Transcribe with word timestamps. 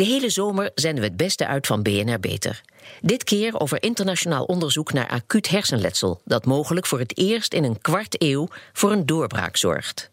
De 0.00 0.06
hele 0.06 0.30
zomer 0.30 0.70
zenden 0.74 1.00
we 1.00 1.08
het 1.08 1.16
beste 1.16 1.46
uit 1.46 1.66
van 1.66 1.82
BNR 1.82 2.20
Beter. 2.20 2.60
Dit 3.00 3.24
keer 3.24 3.60
over 3.60 3.82
internationaal 3.82 4.44
onderzoek 4.44 4.92
naar 4.92 5.08
acuut 5.08 5.48
hersenletsel, 5.48 6.20
dat 6.24 6.44
mogelijk 6.44 6.86
voor 6.86 6.98
het 6.98 7.18
eerst 7.18 7.54
in 7.54 7.64
een 7.64 7.80
kwart 7.80 8.22
eeuw 8.22 8.48
voor 8.72 8.92
een 8.92 9.06
doorbraak 9.06 9.56
zorgt. 9.56 10.10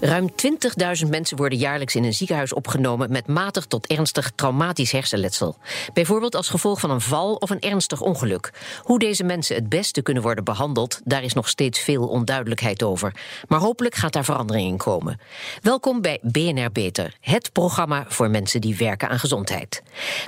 Ruim 0.00 0.30
20.000 1.04 1.08
mensen 1.08 1.36
worden 1.36 1.58
jaarlijks 1.58 1.94
in 1.94 2.04
een 2.04 2.14
ziekenhuis 2.14 2.52
opgenomen 2.52 3.10
met 3.10 3.26
matig 3.26 3.66
tot 3.66 3.86
ernstig 3.86 4.32
traumatisch 4.34 4.92
hersenletsel. 4.92 5.56
Bijvoorbeeld 5.92 6.34
als 6.34 6.48
gevolg 6.48 6.80
van 6.80 6.90
een 6.90 7.00
val 7.00 7.34
of 7.34 7.50
een 7.50 7.60
ernstig 7.60 8.00
ongeluk. 8.00 8.52
Hoe 8.82 8.98
deze 8.98 9.24
mensen 9.24 9.56
het 9.56 9.68
beste 9.68 10.02
kunnen 10.02 10.22
worden 10.22 10.44
behandeld, 10.44 11.00
daar 11.04 11.22
is 11.22 11.32
nog 11.32 11.48
steeds 11.48 11.80
veel 11.80 12.06
onduidelijkheid 12.06 12.82
over. 12.82 13.14
Maar 13.48 13.60
hopelijk 13.60 13.94
gaat 13.94 14.12
daar 14.12 14.24
verandering 14.24 14.68
in 14.68 14.76
komen. 14.76 15.20
Welkom 15.60 16.00
bij 16.00 16.18
BNR 16.22 16.72
Beter, 16.72 17.16
het 17.20 17.52
programma 17.52 18.04
voor 18.08 18.30
mensen 18.30 18.60
die 18.60 18.76
werken 18.76 19.08
aan 19.08 19.18
gezondheid. 19.18 19.82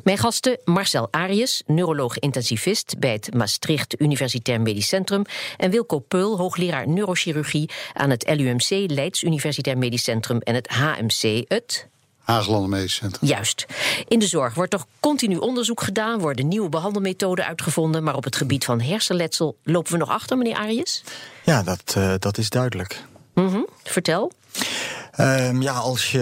Mijn 0.05 0.19
gasten 0.19 0.59
Marcel 0.65 1.09
Arius, 1.11 1.63
neuroloog-intensivist 1.67 2.99
bij 2.99 3.13
het 3.13 3.35
Maastricht 3.35 4.01
Universitair 4.01 4.61
Medisch 4.61 4.89
Centrum, 4.89 5.23
en 5.57 5.71
Wilco 5.71 5.99
Peul, 5.99 6.37
hoogleraar 6.37 6.89
neurochirurgie 6.89 7.71
aan 7.93 8.11
het 8.11 8.31
LUMC 8.37 8.91
Leids 9.17 9.23
Universitair 9.23 9.79
Medisch 9.79 10.03
Centrum 10.03 10.39
en 10.39 10.55
het 10.55 10.69
HMC, 10.69 11.45
het 11.49 11.89
Haaglanden 12.19 12.71
Medisch 12.71 12.95
Centrum. 12.95 13.29
Juist. 13.29 13.67
In 14.09 14.19
de 14.19 14.27
zorg 14.27 14.55
wordt 14.55 14.71
toch 14.71 14.87
continu 15.01 15.37
onderzoek 15.37 15.83
gedaan, 15.83 16.19
worden 16.19 16.49
nieuwe 16.49 16.69
behandelmethoden 16.69 17.47
uitgevonden, 17.47 18.03
maar 18.03 18.17
op 18.17 18.25
het 18.25 18.37
gebied 18.37 18.65
van 18.65 18.81
hersenletsel 18.81 19.57
lopen 19.63 19.93
we 19.93 19.99
nog 19.99 20.09
achter, 20.09 20.37
meneer 20.37 20.57
Arius? 20.57 21.05
Ja, 21.45 21.63
dat, 21.63 21.95
uh, 21.99 22.15
dat 22.19 22.39
is 22.39 22.51
duidelijk. 22.51 23.05
Mm 23.35 23.49
-hmm. 23.49 23.67
Vertel. 23.83 24.33
Um, 25.21 25.63
ja, 25.63 25.73
als 25.73 26.11
je 26.13 26.19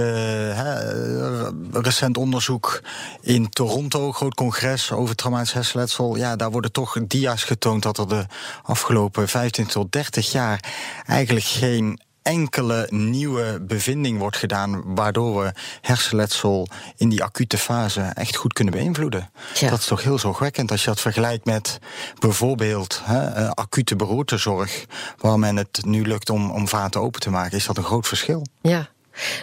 he, 0.55 1.81
recent 1.81 2.17
onderzoek 2.17 2.83
in 3.21 3.51
Toronto, 3.51 4.13
groot 4.13 4.35
congres 4.35 4.93
over 4.93 5.15
traumatisch 5.15 5.53
hersenletsel, 5.53 6.17
ja, 6.17 6.37
daar 6.37 6.51
worden 6.51 6.73
toch 6.73 6.99
dia's 7.07 7.45
getoond 7.45 7.83
dat 7.83 7.99
er 7.99 8.09
de 8.09 8.27
afgelopen 8.63 9.29
15 9.29 9.67
tot 9.67 9.93
30 9.93 10.33
jaar 10.33 10.65
eigenlijk 11.07 11.47
geen 11.47 12.01
enkele 12.25 12.87
nieuwe 12.91 13.61
bevinding 13.61 14.19
wordt 14.19 14.37
gedaan, 14.37 14.95
waardoor 14.95 15.43
we 15.43 15.53
hersenletsel 15.81 16.69
in 16.97 17.09
die 17.09 17.23
acute 17.23 17.59
fase 17.59 18.01
echt 18.01 18.37
goed 18.37 18.53
kunnen 18.53 18.75
beïnvloeden. 18.75 19.31
Ja. 19.55 19.71
Dat 19.71 19.79
is 19.79 19.87
toch 19.87 20.03
heel 20.03 20.19
zorgwekkend 20.19 20.71
als 20.71 20.81
je 20.81 20.87
dat 20.87 21.01
vergelijkt 21.01 21.45
met 21.45 21.79
bijvoorbeeld 22.19 23.01
hè, 23.05 23.55
acute 23.55 23.97
beroertezorg, 23.97 24.85
waar 25.19 25.39
men 25.39 25.57
het 25.57 25.81
nu 25.85 26.07
lukt 26.07 26.31
om, 26.31 26.51
om 26.51 26.69
vaten 26.69 27.01
open 27.01 27.21
te 27.21 27.31
maken, 27.31 27.57
is 27.57 27.67
dat 27.67 27.77
een 27.77 27.85
groot 27.85 28.07
verschil. 28.07 28.47
Ja. 28.61 28.89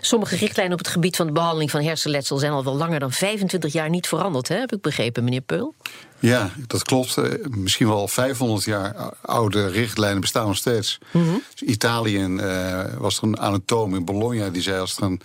Sommige 0.02 0.36
richtlijnen 0.36 0.74
op 0.74 0.80
het 0.80 0.88
gebied 0.88 1.16
van 1.16 1.28
de 1.28 1.34
behandeling 1.34 1.72
van 1.72 1.82
hersenletsel 1.82 2.38
zijn 2.38 2.52
al 2.52 2.64
wel 2.64 2.76
langer 2.76 3.00
dan 3.00 3.12
25 3.12 3.74
jaar 3.74 3.90
niet 3.90 4.08
veranderd, 4.08 4.48
hè? 4.48 4.56
heb 4.56 4.74
ik 4.74 4.82
begrepen, 4.82 5.24
meneer 5.24 5.42
Peul? 5.42 5.76
Ja, 6.20 6.52
dat 6.68 6.84
klopt. 6.84 7.16
Misschien 7.50 7.88
wel 7.88 8.08
500 8.08 8.64
jaar 8.64 8.96
oude 9.22 9.68
richtlijnen 9.68 10.22
bestaan 10.22 10.48
nog 10.48 10.58
steeds. 10.58 10.98
Mm 11.12 11.24
-hmm. 11.24 11.44
dus 11.56 11.70
Italië 11.70 12.26
uh, 12.26 12.84
was 12.98 13.18
er 13.18 13.24
een 13.24 13.40
anatoom 13.40 13.96
in 13.96 14.06
Bologna 14.06 14.50
die 14.50 14.62
zei 14.62 14.80
als 14.80 14.98
er 14.98 15.04
een 15.04 15.22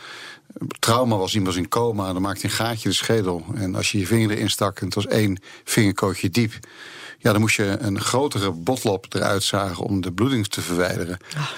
trauma 0.78 1.16
was, 1.16 1.34
iemand 1.34 1.54
was 1.54 1.62
in 1.62 1.68
coma, 1.68 2.12
dan 2.12 2.22
maakte 2.22 2.44
een 2.44 2.50
gaatje 2.50 2.88
de 2.88 2.94
schedel. 2.94 3.44
En 3.54 3.74
als 3.74 3.92
je 3.92 3.98
je 3.98 4.06
vinger 4.06 4.30
erin 4.30 4.50
stak 4.50 4.78
en 4.80 4.84
het 4.84 4.94
was 4.94 5.06
één 5.06 5.40
vingerkootje 5.64 6.30
diep, 6.30 6.52
ja, 7.18 7.32
dan 7.32 7.40
moest 7.40 7.56
je 7.56 7.76
een 7.80 8.00
grotere 8.00 8.50
botlop 8.50 9.06
eruit 9.14 9.42
zagen 9.42 9.84
om 9.84 10.00
de 10.00 10.12
bloeding 10.12 10.46
te 10.46 10.60
verwijderen. 10.60 11.18
Oh. 11.36 11.50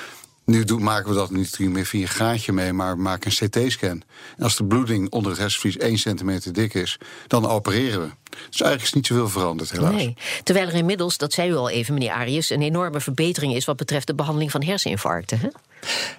Nu 0.48 0.64
doen, 0.64 0.82
maken 0.82 1.08
we 1.08 1.14
dat 1.14 1.30
niet 1.30 1.58
meer 1.58 1.86
via 1.86 2.02
een 2.02 2.08
gaatje 2.08 2.52
mee, 2.52 2.72
maar 2.72 2.96
we 2.96 3.02
maken 3.02 3.30
een 3.30 3.48
CT-scan. 3.48 4.02
En 4.36 4.42
als 4.42 4.56
de 4.56 4.64
bloeding 4.64 5.10
onder 5.10 5.30
het 5.30 5.40
hersenvlies 5.40 5.76
1 5.76 5.98
centimeter 5.98 6.52
dik 6.52 6.74
is, 6.74 6.98
dan 7.26 7.46
opereren 7.46 8.00
we. 8.00 8.08
Dus 8.30 8.60
eigenlijk 8.60 8.82
is 8.82 8.92
niet 8.92 9.06
zoveel 9.06 9.28
veranderd, 9.28 9.70
helaas. 9.70 9.92
Nee. 9.92 10.16
Terwijl 10.42 10.68
er 10.68 10.74
inmiddels, 10.74 11.16
dat 11.16 11.32
zei 11.32 11.50
u 11.50 11.54
al 11.54 11.70
even, 11.70 11.94
meneer 11.94 12.10
Arius, 12.10 12.50
een 12.50 12.62
enorme 12.62 13.00
verbetering 13.00 13.54
is 13.54 13.64
wat 13.64 13.76
betreft 13.76 14.06
de 14.06 14.14
behandeling 14.14 14.50
van 14.50 14.62
herseninfarcten. 14.62 15.38
Hè? 15.38 15.48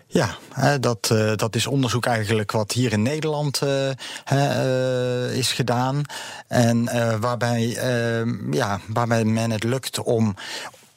Ja, 0.07 0.37
dat, 0.77 1.09
uh, 1.13 1.35
dat 1.35 1.55
is 1.55 1.67
onderzoek 1.67 2.05
eigenlijk 2.05 2.51
wat 2.51 2.71
hier 2.71 2.91
in 2.91 3.01
Nederland 3.01 3.61
uh, 3.63 3.89
uh, 4.33 5.37
is 5.37 5.51
gedaan. 5.51 6.01
En 6.47 6.85
waarbij, 7.19 7.67
ja, 8.51 8.79
waarbij 8.87 9.23
men 9.23 9.51
het 9.51 9.63
lukt 9.63 9.99
om 9.99 10.35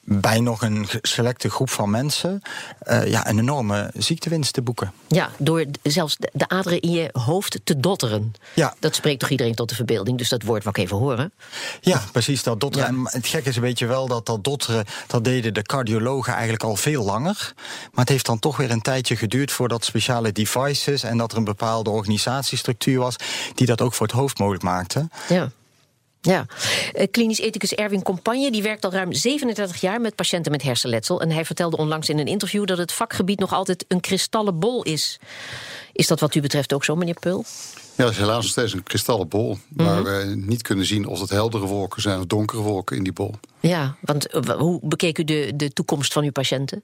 bij 0.04 0.40
nog 0.40 0.62
een 0.62 0.88
selecte 1.02 1.50
groep 1.50 1.70
van 1.70 1.90
mensen 1.90 2.42
uh, 2.88 3.06
ja, 3.06 3.28
een 3.28 3.38
enorme 3.38 3.90
ziektewinst 3.94 4.52
te 4.52 4.62
boeken. 4.62 4.92
Ja, 5.06 5.30
door 5.38 5.64
zelfs 5.82 6.16
de 6.32 6.48
aderen 6.48 6.80
in 6.80 6.90
je 6.90 7.08
hoofd 7.12 7.60
te 7.64 7.80
dotteren. 7.80 8.32
Ja. 8.54 8.74
Dat 8.78 8.94
spreekt 8.94 9.20
toch 9.20 9.30
iedereen 9.30 9.54
tot 9.54 9.68
de 9.68 9.74
verbeelding, 9.74 10.18
dus 10.18 10.28
dat 10.28 10.42
woord 10.42 10.62
wil 10.62 10.72
ik 10.76 10.78
even 10.78 10.96
horen. 10.96 11.32
Ja, 11.80 12.02
precies, 12.12 12.42
dat 12.42 12.60
dotteren. 12.60 12.94
Ja. 12.94 13.10
Het 13.10 13.26
gekke 13.26 13.48
is 13.48 13.56
een 13.56 13.62
beetje 13.62 13.86
wel 13.86 14.06
dat 14.06 14.26
dat 14.26 14.44
dotteren, 14.44 14.84
dat 15.06 15.24
deden 15.24 15.54
de 15.54 15.62
cardiologen 15.62 16.32
eigenlijk 16.32 16.62
al 16.62 16.76
veel 16.76 17.04
langer. 17.04 17.52
Maar 17.56 18.04
het 18.04 18.08
heeft 18.08 18.26
dan 18.26 18.38
toch 18.38 18.56
weer 18.56 18.70
een 18.70 18.82
tijdje 18.82 19.16
geduurd 19.16 19.52
voordat 19.52 19.84
speciale 19.84 20.32
devices 20.32 21.02
en 21.02 21.18
dat 21.18 21.32
er 21.32 21.38
een 21.38 21.44
bepaalde 21.44 21.90
organisatiestructuur 21.90 22.98
was 22.98 23.16
die 23.54 23.66
dat 23.66 23.80
ook 23.80 23.94
voor 23.94 24.06
het 24.06 24.16
hoofd 24.16 24.38
mogelijk 24.38 24.64
maakte. 24.64 25.08
Ja. 25.28 25.50
Ja, 26.24 26.46
klinisch 27.10 27.38
ethicus 27.38 27.74
Erwin 27.74 28.02
Compagne 28.02 28.50
die 28.50 28.62
werkt 28.62 28.84
al 28.84 28.92
ruim 28.92 29.12
37 29.12 29.80
jaar 29.80 30.00
met 30.00 30.14
patiënten 30.14 30.52
met 30.52 30.62
hersenletsel. 30.62 31.20
En 31.20 31.30
hij 31.30 31.44
vertelde 31.44 31.76
onlangs 31.76 32.08
in 32.08 32.18
een 32.18 32.26
interview 32.26 32.66
dat 32.66 32.78
het 32.78 32.92
vakgebied 32.92 33.38
nog 33.38 33.52
altijd 33.52 33.84
een 33.88 34.00
kristallen 34.00 34.58
bol 34.58 34.82
is. 34.82 35.18
Is 35.92 36.06
dat 36.06 36.20
wat 36.20 36.34
u 36.34 36.40
betreft 36.40 36.72
ook 36.72 36.84
zo, 36.84 36.96
meneer 36.96 37.18
Pul? 37.20 37.44
Ja, 37.96 38.04
dat 38.04 38.12
is 38.12 38.18
helaas 38.18 38.42
nog 38.42 38.50
steeds 38.50 38.72
een 38.72 38.82
kristallen 38.82 39.28
bol. 39.28 39.58
Waar 39.68 40.00
mm 40.00 40.06
-hmm. 40.06 40.28
we 40.28 40.34
niet 40.36 40.62
kunnen 40.62 40.86
zien 40.86 41.06
of 41.06 41.20
het 41.20 41.30
heldere 41.30 41.66
wolken 41.66 42.02
zijn 42.02 42.18
of 42.18 42.24
donkere 42.24 42.62
wolken 42.62 42.96
in 42.96 43.02
die 43.02 43.12
bol. 43.12 43.34
Ja, 43.60 43.96
want 44.00 44.26
hoe 44.58 44.80
bekeek 44.82 45.18
u 45.18 45.24
de, 45.24 45.52
de 45.56 45.72
toekomst 45.72 46.12
van 46.12 46.24
uw 46.24 46.32
patiënten? 46.32 46.82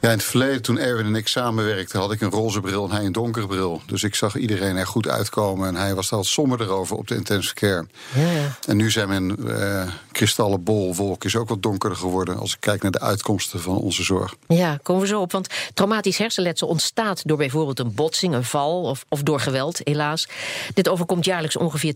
Ja, 0.00 0.08
in 0.08 0.16
het 0.16 0.24
verleden, 0.24 0.62
toen 0.62 0.78
Erwin 0.78 1.06
en 1.06 1.14
ik 1.14 1.28
samenwerkten, 1.28 2.00
had 2.00 2.12
ik 2.12 2.20
een 2.20 2.30
roze 2.30 2.60
bril 2.60 2.84
en 2.84 2.90
hij 2.90 3.04
een 3.04 3.12
donkere 3.12 3.46
bril. 3.46 3.82
Dus 3.86 4.02
ik 4.02 4.14
zag 4.14 4.36
iedereen 4.36 4.76
er 4.76 4.86
goed 4.86 5.08
uitkomen 5.08 5.68
en 5.68 5.74
hij 5.74 5.94
was 5.94 6.12
al 6.12 6.24
somber 6.24 6.60
erover 6.60 6.96
op 6.96 7.08
de 7.08 7.14
intensive 7.14 7.54
care. 7.54 7.86
Ja, 8.14 8.30
ja. 8.30 8.56
En 8.66 8.76
nu 8.76 8.90
zijn 8.90 9.08
mijn 9.08 9.36
uh, 9.40 9.88
kristallen 10.12 10.62
bol, 10.62 10.94
wolk 10.94 11.24
is 11.24 11.36
ook 11.36 11.48
wat 11.48 11.62
donkerder 11.62 11.98
geworden 11.98 12.38
als 12.38 12.52
ik 12.52 12.60
kijk 12.60 12.82
naar 12.82 12.90
de 12.90 13.00
uitkomsten 13.00 13.60
van 13.60 13.76
onze 13.76 14.02
zorg. 14.02 14.34
Ja, 14.46 14.78
komen 14.82 15.02
we 15.02 15.08
zo 15.08 15.20
op. 15.20 15.32
Want 15.32 15.48
traumatisch 15.74 16.18
hersenletsel 16.18 16.68
ontstaat 16.68 17.22
door 17.26 17.36
bijvoorbeeld 17.36 17.78
een 17.78 17.94
botsing, 17.94 18.34
een 18.34 18.44
val 18.44 18.82
of, 18.82 19.04
of 19.08 19.22
door 19.22 19.40
geweld, 19.40 19.80
helaas. 19.84 20.28
Dit 20.74 20.88
overkomt 20.88 21.24
jaarlijks 21.24 21.56
ongeveer 21.56 21.94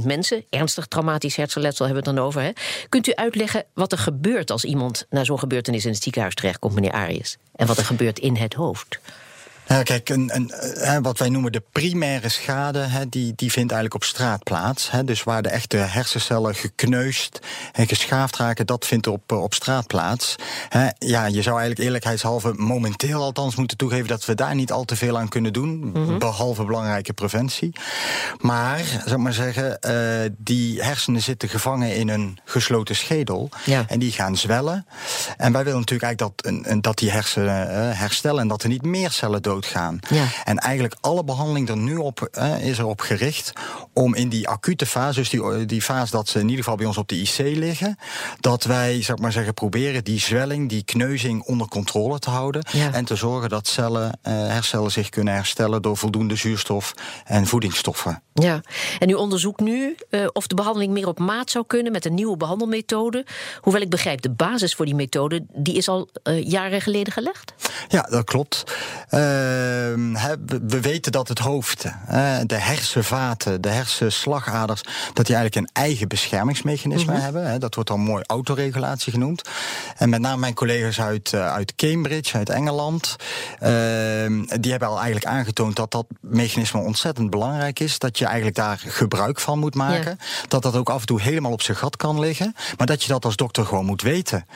20.000 0.00 0.06
mensen. 0.06 0.44
Ernstig 0.50 0.86
traumatisch 0.86 1.36
hersenletsel 1.36 1.84
hebben 1.84 2.02
we 2.02 2.08
het 2.08 2.18
dan 2.18 2.26
over. 2.26 2.42
Hè? 2.42 2.50
Kunt 2.88 3.06
u 3.06 3.14
uitleggen 3.14 3.64
wat 3.74 3.92
er 3.92 3.98
gebeurt 3.98 4.50
als 4.50 4.64
iemand 4.64 5.06
na 5.10 5.24
zo'n 5.24 5.38
gebeurtenis 5.38 5.84
in 5.84 5.92
het 5.92 6.02
ziekenhuis 6.02 6.34
terechtkomt, 6.34 6.74
meneer 6.74 6.92
En 7.54 7.66
wat 7.66 7.78
er 7.78 7.84
gebeurt 7.84 8.18
in 8.18 8.36
het 8.36 8.54
hoofd. 8.54 8.98
Ja, 9.68 9.82
kijk, 9.82 10.08
een, 10.08 10.30
een, 10.34 11.02
wat 11.02 11.18
wij 11.18 11.28
noemen 11.28 11.52
de 11.52 11.62
primaire 11.72 12.28
schade, 12.28 12.88
die, 13.08 13.32
die 13.36 13.52
vindt 13.52 13.72
eigenlijk 13.72 13.94
op 13.94 14.04
straat 14.04 14.42
plaats. 14.42 14.90
Dus 15.04 15.22
waar 15.22 15.42
de 15.42 15.48
echte 15.48 15.76
hersencellen 15.76 16.54
gekneusd 16.54 17.38
en 17.72 17.88
geschaafd 17.88 18.36
raken, 18.36 18.66
dat 18.66 18.86
vindt 18.86 19.06
op, 19.06 19.32
op 19.32 19.54
straat 19.54 19.86
plaats. 19.86 20.34
Ja, 20.98 21.26
je 21.26 21.42
zou 21.42 21.58
eigenlijk 21.58 21.78
eerlijkheidshalve 21.78 22.52
momenteel 22.56 23.22
althans 23.22 23.56
moeten 23.56 23.76
toegeven 23.76 24.06
dat 24.06 24.24
we 24.24 24.34
daar 24.34 24.54
niet 24.54 24.72
al 24.72 24.84
te 24.84 24.96
veel 24.96 25.18
aan 25.18 25.28
kunnen 25.28 25.52
doen, 25.52 25.78
mm-hmm. 25.78 26.18
behalve 26.18 26.64
belangrijke 26.64 27.12
preventie. 27.12 27.72
Maar, 28.38 28.84
zou 28.84 29.10
ik 29.10 29.16
maar 29.16 29.32
zeggen, 29.32 29.78
uh, 29.80 30.30
die 30.38 30.82
hersenen 30.82 31.22
zitten 31.22 31.48
gevangen 31.48 31.96
in 31.96 32.08
een 32.08 32.38
gesloten 32.44 32.96
schedel 32.96 33.48
ja. 33.64 33.84
en 33.88 33.98
die 33.98 34.12
gaan 34.12 34.36
zwellen. 34.36 34.86
En 35.36 35.52
wij 35.52 35.64
willen 35.64 35.78
natuurlijk 35.80 36.02
eigenlijk 36.02 36.64
dat, 36.64 36.82
dat 36.82 36.98
die 36.98 37.10
hersenen 37.10 37.96
herstellen 37.96 38.40
en 38.40 38.48
dat 38.48 38.62
er 38.62 38.68
niet 38.68 38.84
meer 38.84 39.10
cellen 39.10 39.42
dood 39.42 39.55
gaan. 39.64 39.98
Ja. 40.08 40.26
En 40.44 40.58
eigenlijk 40.58 40.96
alle 41.00 41.24
behandeling 41.24 41.68
er 41.68 41.76
nu 41.76 41.96
op 41.96 42.28
eh, 42.32 42.66
is 42.66 42.78
erop 42.78 43.00
gericht 43.00 43.52
om 43.92 44.14
in 44.14 44.28
die 44.28 44.48
acute 44.48 44.86
fase, 44.86 45.18
dus 45.18 45.30
die, 45.30 45.66
die 45.66 45.82
fase 45.82 46.10
dat 46.10 46.28
ze 46.28 46.38
in 46.38 46.48
ieder 46.48 46.64
geval 46.64 46.76
bij 46.76 46.86
ons 46.86 46.96
op 46.96 47.08
de 47.08 47.20
IC 47.20 47.38
liggen, 47.38 47.98
dat 48.40 48.64
wij, 48.64 49.02
zeg 49.02 49.18
maar 49.18 49.32
zeggen, 49.32 49.54
proberen 49.54 50.04
die 50.04 50.20
zwelling, 50.20 50.68
die 50.68 50.84
kneuzing 50.84 51.42
onder 51.42 51.68
controle 51.68 52.18
te 52.18 52.30
houden. 52.30 52.66
Ja. 52.72 52.92
En 52.92 53.04
te 53.04 53.16
zorgen 53.16 53.48
dat 53.48 53.68
cellen, 53.68 54.18
uh, 54.22 54.32
hercellen 54.32 54.92
zich 54.92 55.08
kunnen 55.08 55.34
herstellen 55.34 55.82
door 55.82 55.96
voldoende 55.96 56.36
zuurstof 56.36 56.94
en 57.24 57.46
voedingsstoffen. 57.46 58.22
Ja, 58.32 58.60
en 58.98 59.10
u 59.10 59.12
onderzoekt 59.12 59.60
nu 59.60 59.96
uh, 60.10 60.26
of 60.32 60.46
de 60.46 60.54
behandeling 60.54 60.92
meer 60.92 61.08
op 61.08 61.18
maat 61.18 61.50
zou 61.50 61.64
kunnen 61.66 61.92
met 61.92 62.04
een 62.04 62.14
nieuwe 62.14 62.36
behandelmethode. 62.36 63.26
Hoewel 63.60 63.82
ik 63.82 63.90
begrijp, 63.90 64.20
de 64.20 64.30
basis 64.30 64.74
voor 64.74 64.84
die 64.84 64.94
methode 64.94 65.44
die 65.52 65.74
is 65.74 65.88
al 65.88 66.08
uh, 66.24 66.48
jaren 66.48 66.80
geleden 66.80 67.12
gelegd. 67.12 67.54
Ja, 67.88 68.02
dat 68.02 68.24
klopt. 68.24 68.64
Uh, 69.10 69.20
we, 70.66 70.80
weten 70.80 71.12
dat 71.12 71.28
het 71.28 71.38
hoofd, 71.38 71.82
de 72.46 72.54
hersenvaten, 72.54 73.60
de 73.60 73.68
hersenslagaders, 73.68 74.80
dat 75.12 75.26
die 75.26 75.36
eigenlijk 75.36 75.66
een 75.66 75.82
eigen 75.82 76.08
beschermingsmechanisme 76.08 77.12
mhm. 77.12 77.22
hebben. 77.22 77.60
dat 77.60 77.74
wordt 77.74 77.90
dan 77.90 78.00
mooi 78.00 78.22
autoregulatie 78.26 79.12
genoemd. 79.12 79.48
En 79.96 80.08
met 80.08 80.20
name 80.20 80.40
mijn 80.40 80.54
collega's 80.54 81.00
uit, 81.00 81.32
uh, 81.32 81.52
uit 81.52 81.74
Cambridge, 81.74 82.36
uit 82.36 82.48
Engeland, 82.48 83.16
ehm, 83.58 84.44
die 84.60 84.70
hebben 84.70 84.88
al 84.88 84.96
eigenlijk 84.96 85.26
aangetoond 85.26 85.76
dat 85.76 85.90
dat 85.90 86.06
mechanisme 86.20 86.80
ontzettend 86.80 87.30
belangrijk 87.30 87.80
is. 87.80 87.98
Dat 87.98 88.18
je 88.18 88.24
eigenlijk 88.24 88.56
daar 88.56 88.82
gebruik 88.86 89.40
van 89.40 89.58
moet 89.58 89.74
maken. 89.74 90.18
Dat 90.48 90.62
dat 90.62 90.76
ook 90.76 90.90
af 90.90 91.00
en 91.00 91.06
toe 91.06 91.20
helemaal 91.20 91.52
op 91.52 91.62
zijn 91.62 91.76
gat 91.76 91.96
kan 91.96 92.20
liggen. 92.20 92.54
Maar 92.76 92.86
dat 92.86 93.02
je 93.02 93.08
dat 93.08 93.24
als 93.24 93.36
dokter 93.36 93.64
gewoon 93.66 93.84
moet 93.84 94.02
weten. 94.02 94.46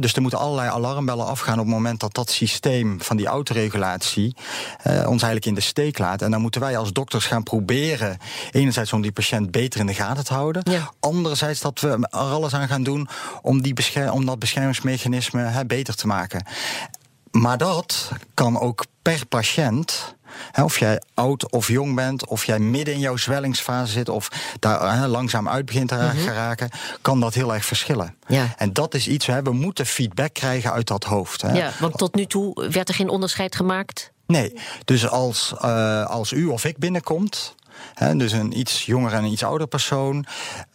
dus 0.00 0.14
er 0.14 0.22
moeten 0.22 0.38
allerlei 0.38 0.68
alarmbellen 0.70 1.26
afgaan 1.26 1.58
op 1.58 1.64
het 1.64 1.74
moment 1.74 2.00
dat 2.00 2.14
dat 2.14 2.30
systeem 2.30 3.00
van 3.00 3.16
die 3.16 3.26
autoregulatie 3.26 4.23
uh, 4.26 4.92
ons 4.92 5.22
eigenlijk 5.22 5.46
in 5.46 5.54
de 5.54 5.60
steek 5.60 5.98
laat. 5.98 6.22
En 6.22 6.30
dan 6.30 6.40
moeten 6.40 6.60
wij 6.60 6.76
als 6.76 6.92
dokters 6.92 7.26
gaan 7.26 7.42
proberen, 7.42 8.18
enerzijds 8.50 8.92
om 8.92 9.00
die 9.00 9.12
patiënt 9.12 9.50
beter 9.50 9.80
in 9.80 9.86
de 9.86 9.94
gaten 9.94 10.24
te 10.24 10.34
houden. 10.34 10.62
Anderzijds 11.00 11.60
dat 11.60 11.80
we 11.80 11.88
er 11.88 12.08
alles 12.08 12.54
aan 12.54 12.68
gaan 12.68 12.82
doen 12.82 13.08
om, 13.42 13.62
die 13.62 13.74
om 14.10 14.26
dat 14.26 14.38
beschermingsmechanisme 14.38 15.64
beter 15.66 15.94
te 15.94 16.06
maken. 16.06 16.46
Maar 17.30 17.58
dat 17.58 18.10
kan 18.34 18.60
ook 18.60 18.84
per 19.02 19.26
patiënt 19.26 20.14
of 20.62 20.78
jij 20.78 21.02
oud 21.14 21.50
of 21.50 21.68
jong 21.68 21.94
bent, 21.94 22.26
of 22.26 22.44
jij 22.44 22.58
midden 22.58 22.94
in 22.94 23.00
jouw 23.00 23.16
zwellingsfase 23.16 23.92
zit, 23.92 24.08
of 24.08 24.28
daar 24.58 25.08
langzaam 25.08 25.48
uit 25.48 25.64
begint 25.66 25.88
te 25.88 25.94
mhm. 25.94 26.28
raken, 26.28 26.70
kan 27.02 27.20
dat 27.20 27.34
heel 27.34 27.54
erg 27.54 27.64
verschillen. 27.64 28.16
Ja. 28.26 28.54
En 28.56 28.72
dat 28.72 28.94
is 28.94 29.08
iets, 29.08 29.26
hè, 29.26 29.42
we 29.42 29.52
moeten 29.52 29.86
feedback 29.86 30.34
krijgen 30.34 30.72
uit 30.72 30.86
dat 30.86 31.04
hoofd. 31.04 31.42
Hè. 31.42 31.52
Ja, 31.52 31.70
want 31.80 31.98
tot 31.98 32.14
nu 32.14 32.26
toe 32.26 32.68
werd 32.70 32.88
er 32.88 32.94
geen 32.94 33.08
onderscheid 33.08 33.56
gemaakt? 33.56 34.12
Nee, 34.26 34.52
dus 34.84 35.08
als, 35.08 35.54
uh, 35.64 36.06
als 36.06 36.32
u 36.32 36.46
of 36.46 36.64
ik 36.64 36.78
binnenkomt, 36.78 37.54
dus 38.16 38.32
een 38.32 38.58
iets 38.58 38.86
jonger 38.86 39.12
en 39.12 39.24
een 39.24 39.32
iets 39.32 39.44
ouder 39.44 39.66
persoon. 39.66 40.26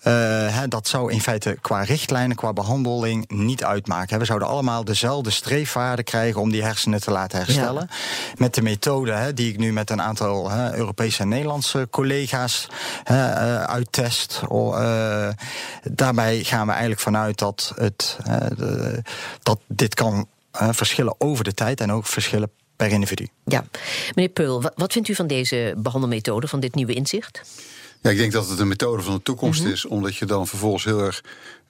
Uh, 0.04 0.64
dat 0.68 0.88
zou 0.88 1.12
in 1.12 1.22
feite 1.22 1.58
qua 1.62 1.82
richtlijnen, 1.82 2.36
qua 2.36 2.54
behandeling 2.54 3.30
niet 3.30 3.64
uitmaken. 3.64 4.20
We 4.20 4.26
zouden 4.26 4.48
allemaal 4.48 4.84
dezelfde 4.84 5.30
streefwaarden 5.30 6.06
krijgen 6.06 6.42
om 6.42 6.52
die 6.52 6.64
hersenen 6.64 7.02
te 7.02 7.12
laten 7.12 7.38
herstellen. 7.38 7.90
Met 8.38 8.54
de 8.54 8.62
methode 8.62 9.34
die 9.34 9.52
ik 9.52 9.58
nu 9.58 9.74
met 9.74 9.90
een 9.90 10.02
aantal 10.02 10.52
Europese 10.52 11.22
en 11.22 11.28
Nederlandse 11.28 11.88
collega's 11.90 12.68
uh, 13.12 13.64
uittest. 13.64 14.42
Daarbij 15.84 16.44
gaan 16.44 16.66
we 16.66 16.72
eigenlijk 16.72 17.02
vanuit 17.02 17.38
dat, 17.38 17.74
het, 17.76 18.18
dat 19.44 19.60
dit 19.68 19.94
kan 19.94 20.28
verschillen 20.52 21.16
over 21.18 21.44
de 21.44 21.54
tijd 21.54 21.82
en 21.82 21.92
ook 21.92 22.06
verschillen 22.06 22.52
per 22.80 22.92
individu. 22.92 23.28
Ja, 23.46 23.66
meneer 24.16 24.32
Peul, 24.32 24.72
wat, 24.76 24.94
vindt 24.94 25.08
u 25.08 25.16
van 25.16 25.28
deze 25.28 25.74
behandelmethode, 25.78 26.48
van 26.48 26.60
dit 26.60 26.76
nieuwe 26.76 26.94
inzicht? 26.94 27.42
Ja, 28.02 28.10
ik 28.10 28.18
denk 28.18 28.32
dat 28.32 28.50
het 28.50 28.60
een 28.60 28.68
methode 28.68 29.04
van 29.04 29.14
de 29.14 29.22
toekomst 29.22 29.62
mhm. 29.62 29.72
is, 29.72 29.86
omdat 29.86 30.16
je 30.16 30.26
dan 30.26 30.48
vervolgens 30.48 30.84
heel 30.84 31.00
erg 31.00 31.24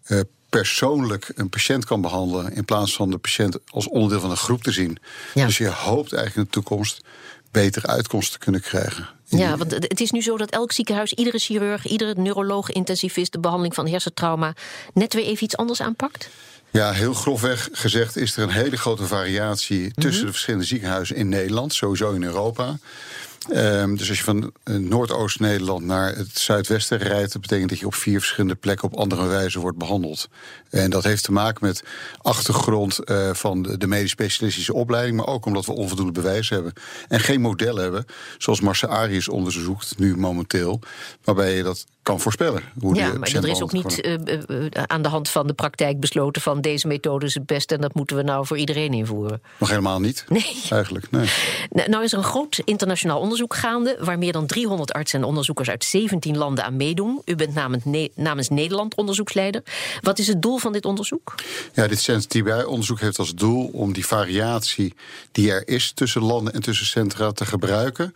uh, 0.08 0.20
persoonlijk 0.50 1.32
een 1.36 1.50
patiënt 1.50 1.86
kan 1.86 2.02
behandelen, 2.02 2.54
in 2.54 2.66
plaats 2.66 2.96
van 2.96 3.10
de 3.10 3.18
patiënt 3.18 3.58
als 3.68 3.88
onderdeel 3.88 4.20
van 4.20 4.32
een 4.32 4.38
groep 4.38 4.64
te 4.64 4.72
zien. 4.72 4.98
Dus 5.34 5.58
je 5.58 5.70
hoopt 5.70 6.14
eigenlijk 6.14 6.36
in 6.36 6.44
de 6.44 6.50
toekomst 6.50 7.02
betere 7.52 7.88
uitkomsten 7.88 8.40
te 8.40 8.46
kunnen 8.46 8.62
krijgen. 8.62 9.10
Ja, 9.26 9.58
want 9.58 9.72
het 9.72 10.00
is 10.00 10.12
nu 10.12 10.22
zo 10.22 10.38
dat 10.38 10.50
elk 10.50 10.72
ziekenhuis, 10.72 11.14
iedere 11.14 11.40
chirurg, 11.40 11.88
iedere 11.88 12.22
neuroloog, 12.22 12.72
intensivist 12.72 13.32
de 13.32 13.40
behandeling 13.40 13.76
van 13.76 13.88
hersentrauma 13.88 14.54
net 14.94 15.14
weer 15.14 15.26
even 15.26 15.44
iets 15.44 15.58
anders 15.58 15.82
aanpakt? 15.82 16.30
Ja, 16.72 16.92
heel 16.92 17.14
grofweg 17.14 17.70
gezegd 17.72 18.18
is 18.18 18.38
er 18.38 18.44
een 18.44 18.50
hele 18.50 18.78
grote 18.78 19.06
variatie 19.06 19.92
tussen 19.94 20.14
mhm. 20.14 20.26
de 20.26 20.32
verschillende 20.32 20.66
ziekenhuizen 20.66 21.16
in 21.16 21.30
Nederland, 21.30 21.74
sowieso 21.74 22.12
in 22.12 22.24
Europa. 22.24 22.78
Um, 23.48 23.98
dus 23.98 24.10
als 24.10 24.18
je 24.18 24.24
van 24.24 24.54
eh, 24.64 24.76
Noordoost-Nederland 24.76 25.86
naar 25.86 26.16
het 26.16 26.38
zuidwesten 26.38 26.98
rijdt, 26.98 27.34
dat 27.34 27.42
betekent 27.42 27.70
dat 27.70 27.80
je 27.80 27.86
op 27.86 27.96
vier 27.96 28.20
verschillende 28.20 28.56
plekken 28.56 28.92
op 28.92 28.98
andere 28.98 29.28
wijze 29.28 29.60
wordt 29.60 29.78
behandeld. 29.78 30.30
En 30.70 30.90
dat 30.90 31.04
heeft 31.04 31.24
te 31.24 31.32
maken 31.32 31.66
met 31.66 31.84
achtergrond 32.22 33.00
uh, 33.06 33.34
van 33.34 33.62
de, 33.62 33.78
de 33.78 33.88
medisch 33.88 34.12
specialistische 34.12 34.74
opleiding, 34.74 35.18
maar 35.18 35.28
ook 35.28 35.46
omdat 35.46 35.66
we 35.66 35.72
onvoldoende 35.72 36.12
bewijs 36.12 36.50
hebben 36.50 36.74
en 37.08 37.20
geen 37.20 37.42
model 37.42 37.76
hebben, 37.76 38.06
zoals 38.38 38.62
Marcel 38.62 38.90
Arius 38.90 39.30
onderzoekt 39.30 39.98
nu 39.98 40.18
momenteel, 40.18 40.80
waarbij 41.24 41.56
je 41.56 41.64
dat 41.64 41.86
kan 42.04 42.20
voorspellen. 42.20 42.64
Hoe 42.80 42.96
ja, 42.96 43.14
maar 43.14 43.34
er 43.34 43.48
is 43.48 43.62
ook 43.62 43.72
niet 43.72 44.06
uh, 44.06 44.68
aan 44.86 45.02
de 45.02 45.10
hand 45.10 45.30
van 45.30 45.48
de 45.48 45.54
praktijk 45.54 46.00
besloten 46.00 46.42
van 46.42 46.62
deze 46.62 46.88
methode 46.88 47.26
is 47.26 47.34
het 47.34 47.46
beste 47.46 47.76
en 47.76 47.82
dat 47.82 47.94
moeten 47.94 48.16
we 48.16 48.24
nou 48.24 48.46
voor 48.46 48.58
iedereen 48.58 48.94
invoeren. 48.94 49.42
Nog 49.58 49.70
helemaal 49.70 50.00
niet. 50.00 50.26
Nee. 50.30 50.62
Eigenlijk, 50.70 51.12
nee. 51.12 51.30
Nou, 51.70 51.90
nou 51.90 52.04
is 52.04 52.12
er 52.12 52.18
een 52.18 52.24
groot 52.24 52.62
internationaal 52.66 53.20
onderzoek 53.20 53.29
gaande 53.38 53.98
waar 54.00 54.18
meer 54.18 54.32
dan 54.32 54.46
300 54.46 54.94
artsen 54.94 55.20
en 55.20 55.26
onderzoekers 55.26 55.70
uit 55.70 55.84
17 55.84 56.38
landen 56.38 56.64
aan 56.64 56.76
meedoen. 56.76 57.22
U 57.26 57.36
bent 57.36 57.54
namens, 57.54 58.10
namens 58.16 58.50
Nederland 58.50 58.96
onderzoeksleider. 58.96 59.64
Wat 60.02 60.20
is 60.20 60.28
het 60.28 60.42
doel 60.42 60.58
van 60.58 60.72
dit 60.72 60.86
onderzoek? 60.86 61.36
Ja, 61.74 61.88
dit 61.88 62.02
CNTBI-onderzoek 62.02 63.00
heeft 63.00 63.20
als 63.20 63.36
doel 63.36 63.70
om 63.74 63.94
die 63.94 64.06
variatie 64.06 64.94
die 65.32 65.52
er 65.52 65.68
is 65.68 65.92
tussen 65.92 66.24
landen 66.24 66.54
en 66.54 66.62
tussen 66.62 66.86
centra 66.86 67.32
te 67.32 67.46
gebruiken 67.46 68.12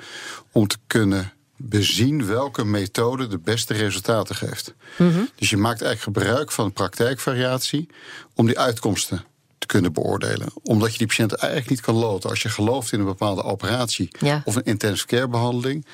om 0.51 0.67
te 0.67 0.77
kunnen 0.87 1.33
bezien 1.57 2.25
welke 2.25 2.65
methode 2.65 3.27
de 3.27 3.39
beste 3.39 3.73
resultaten 3.73 4.35
geeft. 4.35 4.73
Mhm. 4.97 5.21
Dus 5.35 5.49
je 5.49 5.57
maakt 5.57 5.81
eigenlijk 5.81 6.17
gebruik 6.17 6.51
van 6.51 6.73
praktijkvariatie 6.73 7.87
om 8.35 8.45
die 8.45 8.59
uitkomsten 8.59 9.25
te 9.63 9.69
kunnen 9.73 9.93
beoordelen. 9.93 10.47
Omdat 10.63 10.91
je 10.91 10.97
die 10.97 11.07
patiënt 11.07 11.33
eigenlijk 11.33 11.69
niet 11.69 11.81
kan 11.81 11.95
loten. 11.95 12.29
Als 12.29 12.41
je 12.41 12.49
gelooft 12.49 12.91
in 12.91 12.99
een 12.99 13.05
bepaalde 13.05 13.43
operatie 13.43 14.11
of 14.43 14.55
een 14.55 14.63
intensive 14.63 15.07
care 15.07 15.27
behandeling 15.27 15.85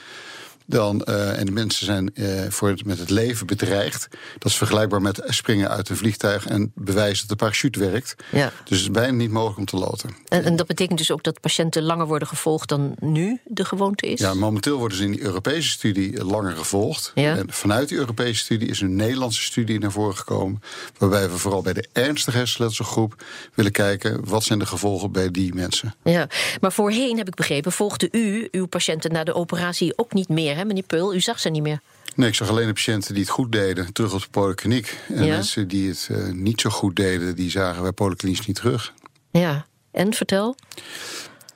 dan, 0.69 1.05
uh, 1.09 1.39
en 1.39 1.45
de 1.45 1.51
mensen 1.51 1.85
zijn 1.85 2.11
uh, 2.13 2.41
voor 2.49 2.69
het, 2.69 2.85
met 2.85 2.99
het 2.99 3.09
leven 3.09 3.47
bedreigd. 3.47 4.07
Dat 4.33 4.51
is 4.51 4.57
vergelijkbaar 4.57 5.01
met 5.01 5.21
springen 5.25 5.69
uit 5.69 5.89
een 5.89 5.97
vliegtuig 5.97 6.47
en 6.47 6.71
bewijzen 6.75 7.27
dat 7.27 7.37
de 7.37 7.43
parachute 7.45 7.79
werkt. 7.79 8.15
Ja. 8.31 8.51
Dus 8.63 8.77
het 8.77 8.87
is 8.87 8.91
bijna 8.91 9.17
niet 9.17 9.31
mogelijk 9.31 9.57
om 9.57 9.65
te 9.65 9.77
loten. 9.77 10.09
En, 10.27 10.43
en, 10.43 10.55
dat 10.55 10.67
betekent 10.67 10.97
dus 10.97 11.11
ook 11.11 11.23
dat 11.23 11.39
patiënten 11.39 11.83
langer 11.83 12.07
worden 12.07 12.27
gevolgd 12.27 12.69
dan 12.69 12.95
nu 12.99 13.39
de 13.45 13.65
gewoonte 13.65 14.07
is? 14.07 14.19
Ja, 14.19 14.33
momenteel 14.33 14.77
worden 14.77 14.97
ze 14.97 15.03
in 15.03 15.11
die 15.11 15.21
Europese 15.21 15.69
studie 15.69 16.25
langer 16.25 16.55
gevolgd. 16.55 17.11
Ja. 17.15 17.35
En 17.35 17.51
vanuit 17.51 17.89
die 17.89 17.97
Europese 17.97 18.43
studie 18.43 18.67
is 18.67 18.81
een 18.81 18.95
Nederlandse 18.95 19.43
studie 19.43 19.79
naar 19.79 19.91
voren 19.91 20.17
gekomen. 20.17 20.61
Waarbij 20.97 21.29
we 21.29 21.37
vooral 21.37 21.61
bij 21.61 21.73
de 21.73 21.87
ernstige 21.93 22.37
hersenletselgroep 22.37 23.23
willen 23.53 23.71
kijken 23.71 24.25
wat 24.25 24.43
zijn 24.43 24.59
de 24.59 24.65
gevolgen 24.65 25.11
bij 25.11 25.31
die 25.31 25.53
mensen. 25.53 25.95
Ja, 26.03 26.27
maar 26.61 26.71
voorheen 26.71 27.17
heb 27.17 27.27
ik 27.27 27.35
begrepen, 27.35 27.71
volgde 27.71 28.07
u 28.11 28.47
uw 28.51 28.65
patiënten 28.65 29.11
na 29.11 29.23
de 29.23 29.33
operatie 29.33 29.97
ook 29.97 30.13
niet 30.13 30.29
meer 30.29 30.58
meneer 30.65 30.83
Peul? 30.83 31.15
U 31.15 31.19
zag 31.19 31.39
ze 31.39 31.49
niet 31.49 31.61
meer. 31.61 31.79
Nee, 32.15 32.29
ik 32.29 32.35
zag 32.35 32.49
alleen 32.49 32.67
de 32.67 32.73
patiënten 32.73 33.13
die 33.13 33.23
het 33.23 33.31
goed 33.31 33.51
deden 33.51 33.93
terug 33.93 34.13
op 34.13 34.21
de 34.21 34.27
polykliniek. 34.31 34.97
En 35.07 35.27
mensen 35.27 35.67
die 35.67 35.89
het 35.89 36.07
uh, 36.11 36.31
niet 36.31 36.61
zo 36.61 36.69
goed 36.69 36.95
deden, 36.95 37.35
die 37.35 37.49
zagen 37.49 37.81
wij 37.81 37.91
polyklinisch 37.91 38.45
niet 38.45 38.55
terug. 38.55 38.93
Ja, 39.31 39.65
en 39.91 40.13
vertel? 40.13 40.55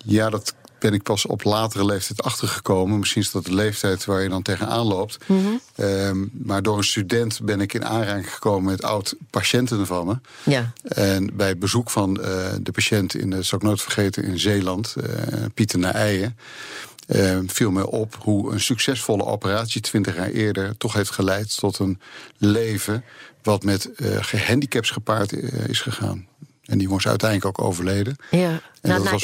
Ja, 0.06 0.30
dat 0.30 0.56
ben 0.80 0.94
ik 0.94 1.04
pas 1.04 1.26
op 1.26 1.44
latere 1.44 1.86
leeftijd 1.86 2.24
achtergekomen. 2.24 3.00
Misschien 3.00 3.22
is 3.22 3.32
dat 3.32 3.46
de 3.46 3.54
leeftijd 3.54 4.06
waar 4.06 4.22
je 4.22 4.30
dan 4.30 4.42
tegenaan 4.42 4.86
loopt. 4.86 5.18
Mm 5.28 5.62
maar 6.32 6.62
door 6.62 6.78
een 6.78 6.84
student 6.84 7.40
ben 7.44 7.62
ik 7.62 7.74
in 7.74 7.86
aanraking 7.86 8.34
gekomen 8.34 8.72
met 8.72 8.84
oud-patiënten 8.84 9.86
van 9.86 10.06
me. 10.06 10.18
Ja. 10.44 10.74
En 10.84 11.30
bij 11.34 11.48
het 11.48 11.60
bezoek 11.60 11.90
van 11.90 12.20
uh, 12.20 12.26
de 12.62 12.72
patiënt 12.72 13.16
in, 13.16 13.30
dat 13.30 13.46
zal 13.46 13.58
ik 13.58 13.64
nooit 13.64 13.82
vergeten, 13.82 14.24
in 14.24 14.40
Zeeland, 14.40 14.96
uh, 14.98 15.04
Pieter 15.54 15.80
naar 15.80 15.94
Eijen 15.94 16.38
uh, 17.08 17.38
viel 17.46 17.72
mij 17.72 17.84
op 17.84 18.16
hoe 18.20 18.52
een 18.52 18.60
succesvolle 18.60 19.26
operatie 19.26 19.82
20 19.82 20.16
jaar 20.16 20.30
eerder 20.30 20.78
toch 20.78 20.94
heeft 20.94 21.12
geleid 21.12 21.58
tot 21.60 21.80
een 21.80 22.00
leven 22.38 23.04
wat 23.44 23.64
met 23.64 23.90
uh, 23.96 24.18
gehandicaps 24.22 24.90
gepaard 24.90 25.32
uh, 25.32 25.68
is 25.68 25.82
gegaan. 25.82 26.28
En 26.66 26.78
die 26.78 26.90
was 26.90 27.08
uiteindelijk 27.08 27.60
ook 27.60 27.68
overleden. 27.68 28.16
Ja, 28.32 28.50
en 28.82 28.90
na, 28.90 28.98
na 28.98 29.18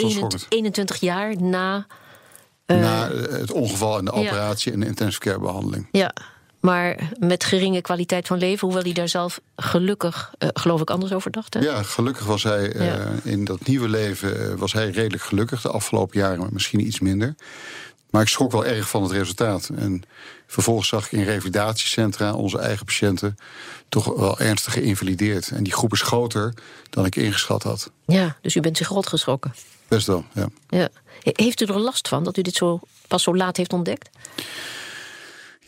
21, 0.49 0.99
jaar 0.99 1.41
na. 1.41 1.87
Na 2.65 3.11
het 3.11 3.51
ongeval 3.51 3.97
en 3.97 4.05
de 4.05 4.11
operatie 4.11 4.71
en 4.71 4.79
de 4.79 4.85
intensive 4.85 5.19
care 5.19 5.39
behandeling. 5.39 5.87
Ja, 5.91 6.13
maar 6.59 7.09
met 7.19 7.43
geringe 7.43 7.81
kwaliteit 7.81 8.27
van 8.27 8.37
leven, 8.37 8.67
hoewel 8.67 8.83
hij 8.83 8.93
daar 8.93 9.09
zelf 9.09 9.39
gelukkig, 9.55 10.33
uh, 10.39 10.49
geloof 10.53 10.81
ik, 10.81 10.89
anders 10.89 11.13
over 11.13 11.31
dacht. 11.31 11.53
Hè? 11.53 11.59
Ja, 11.59 11.83
gelukkig 11.83 12.25
was 12.25 12.43
hij 12.43 12.73
uh, 12.75 13.05
in 13.23 13.45
dat 13.45 13.67
nieuwe 13.67 13.89
leven 13.89 14.41
uh, 14.41 14.53
was 14.53 14.73
hij 14.73 14.89
redelijk 14.89 15.23
gelukkig. 15.23 15.61
De 15.61 15.69
afgelopen 15.69 16.19
jaren 16.19 16.49
misschien 16.51 16.85
iets 16.85 16.99
minder. 16.99 17.35
Maar 18.09 18.21
ik 18.21 18.27
schrok 18.27 18.51
wel 18.51 18.65
erg 18.65 18.89
van 18.89 19.03
het 19.03 19.11
resultaat. 19.11 19.69
En 19.75 20.03
vervolgens 20.47 20.87
zag 20.87 21.05
ik 21.05 21.11
in 21.11 21.23
revalidatiecentra 21.23 22.33
onze 22.33 22.59
eigen 22.59 22.85
patiënten 22.85 23.37
toch 23.89 24.05
wel 24.05 24.39
ernstig 24.39 24.73
geïnvalideerd. 24.73 25.51
En 25.51 25.63
die 25.63 25.73
groep 25.73 25.93
is 25.93 26.01
groter 26.01 26.53
dan 26.89 27.05
ik 27.05 27.15
ingeschat 27.15 27.63
had. 27.63 27.91
Ja, 28.05 28.37
dus 28.41 28.55
u 28.55 28.59
bent 28.59 28.77
zich 28.77 28.87
rot 28.87 29.07
geschrokken. 29.07 29.53
Best 29.87 30.07
wel, 30.07 30.25
ja. 30.33 30.49
ja. 30.69 30.89
Heeft 31.21 31.61
u 31.61 31.65
er 31.65 31.79
last 31.79 32.07
van 32.07 32.23
dat 32.23 32.37
u 32.37 32.41
dit 32.41 32.55
zo 32.55 32.79
pas 33.07 33.23
zo 33.23 33.35
laat 33.35 33.57
heeft 33.57 33.73
ontdekt? 33.73 34.09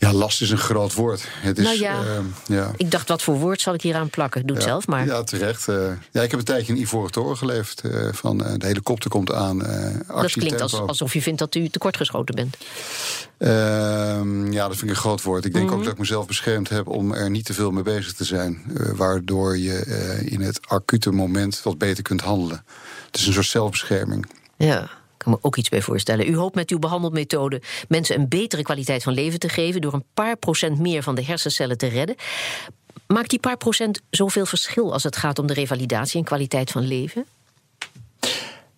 Ja, 0.02 0.12
last 0.12 0.40
is 0.40 0.50
een 0.50 0.58
groot 0.58 0.94
woord. 0.94 1.24
Het 1.28 1.58
is, 1.58 1.64
nou 1.64 1.78
ja, 1.78 2.02
uh, 2.02 2.08
ja, 2.46 2.70
ik 2.76 2.90
dacht, 2.90 3.08
wat 3.08 3.22
voor 3.22 3.34
woord 3.34 3.60
zal 3.60 3.74
ik 3.74 3.82
hier 3.82 3.94
aan 3.94 4.10
plakken? 4.10 4.46
Doe 4.46 4.56
het 4.56 4.64
ja, 4.64 4.70
zelf 4.70 4.86
maar. 4.86 5.06
Ja, 5.06 5.22
terecht. 5.22 5.68
Uh, 5.68 5.76
ja, 6.10 6.22
ik 6.22 6.30
heb 6.30 6.38
een 6.38 6.44
tijdje 6.44 6.72
een 6.72 6.80
ivoren 6.80 7.10
toren 7.10 7.36
geleefd. 7.36 7.82
Uh, 7.84 8.08
van 8.12 8.38
de 8.38 8.66
helikopter 8.66 9.10
komt 9.10 9.32
aan. 9.32 9.58
dat 10.06 10.32
klinkt 10.32 10.60
als, 10.60 10.80
alsof 10.80 11.12
je 11.12 11.22
vindt 11.22 11.38
dat 11.38 11.54
u 11.54 11.68
tekortgeschoten 11.68 12.34
bent. 12.34 12.56
Ehm, 13.38 14.52
ja, 14.52 14.68
dat 14.68 14.76
vind 14.76 14.90
ik 14.90 14.96
een 14.96 15.02
groot 15.02 15.22
woord. 15.22 15.44
Ik 15.44 15.52
denk 15.52 15.64
Mhm. 15.64 15.64
mm 15.64 15.68
-hmm. 15.70 15.78
ook 15.78 15.84
dat 15.84 15.92
ik 15.92 15.98
mezelf 15.98 16.26
beschermd 16.26 16.68
heb 16.68 16.86
om 16.88 17.12
er 17.12 17.30
niet 17.30 17.44
te 17.44 17.54
veel 17.54 17.70
mee 17.70 17.82
bezig 17.82 18.12
te 18.12 18.24
zijn. 18.24 18.62
waardoor 18.96 19.58
je 19.58 19.78
in 20.24 20.40
het 20.40 20.60
acute 20.68 21.10
moment 21.10 21.62
wat 21.62 21.78
beter 21.78 22.02
kunt 22.02 22.20
handelen. 22.20 22.64
Het 23.06 23.16
is 23.16 23.26
een 23.26 23.32
soort 23.32 23.46
zelfbescherming. 23.46 24.26
Ja 24.56 24.90
kan 25.22 25.32
me 25.32 25.38
ook 25.40 25.56
iets 25.56 25.68
bij 25.68 25.82
voorstellen. 25.82 26.28
U 26.28 26.36
hoopt 26.36 26.54
met 26.54 26.70
uw 26.70 26.78
behandelmethode 26.78 27.62
mensen 27.88 28.20
een 28.20 28.28
betere 28.28 28.62
kwaliteit 28.62 29.02
van 29.02 29.12
leven 29.12 29.38
te 29.38 29.48
geven 29.48 29.80
door 29.80 29.92
een 29.92 30.04
paar 30.14 30.36
procent 30.36 30.78
meer 30.78 31.02
van 31.02 31.14
de 31.14 31.24
hersencellen 31.24 31.78
te 31.78 31.86
redden. 31.86 32.16
Maakt 33.06 33.30
die 33.30 33.40
paar 33.40 33.56
procent 33.56 34.00
zoveel 34.10 34.46
verschil 34.46 34.92
als 34.92 35.02
het 35.02 35.16
gaat 35.16 35.38
om 35.38 35.46
de 35.46 35.54
revalidatie 35.54 36.18
en 36.18 36.24
kwaliteit 36.24 36.70
van 36.70 36.82
leven? 36.82 37.26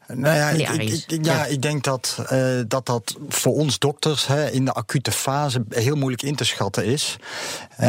Nou 0.06 0.36
ja, 0.36 0.48
ik, 0.48 0.68
ik, 0.68 1.04
ik, 1.06 1.24
ja, 1.24 1.44
ik 1.44 1.62
denk 1.62 1.84
dat, 1.84 2.18
uh, 2.32 2.60
dat 2.68 2.86
dat 2.86 3.16
voor 3.28 3.54
ons 3.54 3.78
dokters 3.78 4.26
hè, 4.26 4.50
in 4.50 4.64
de 4.64 4.72
acute 4.72 5.12
fase 5.12 5.64
heel 5.68 5.96
moeilijk 5.96 6.22
in 6.22 6.36
te 6.36 6.44
schatten 6.44 6.84
is. 6.84 7.16
Uh, 7.80 7.86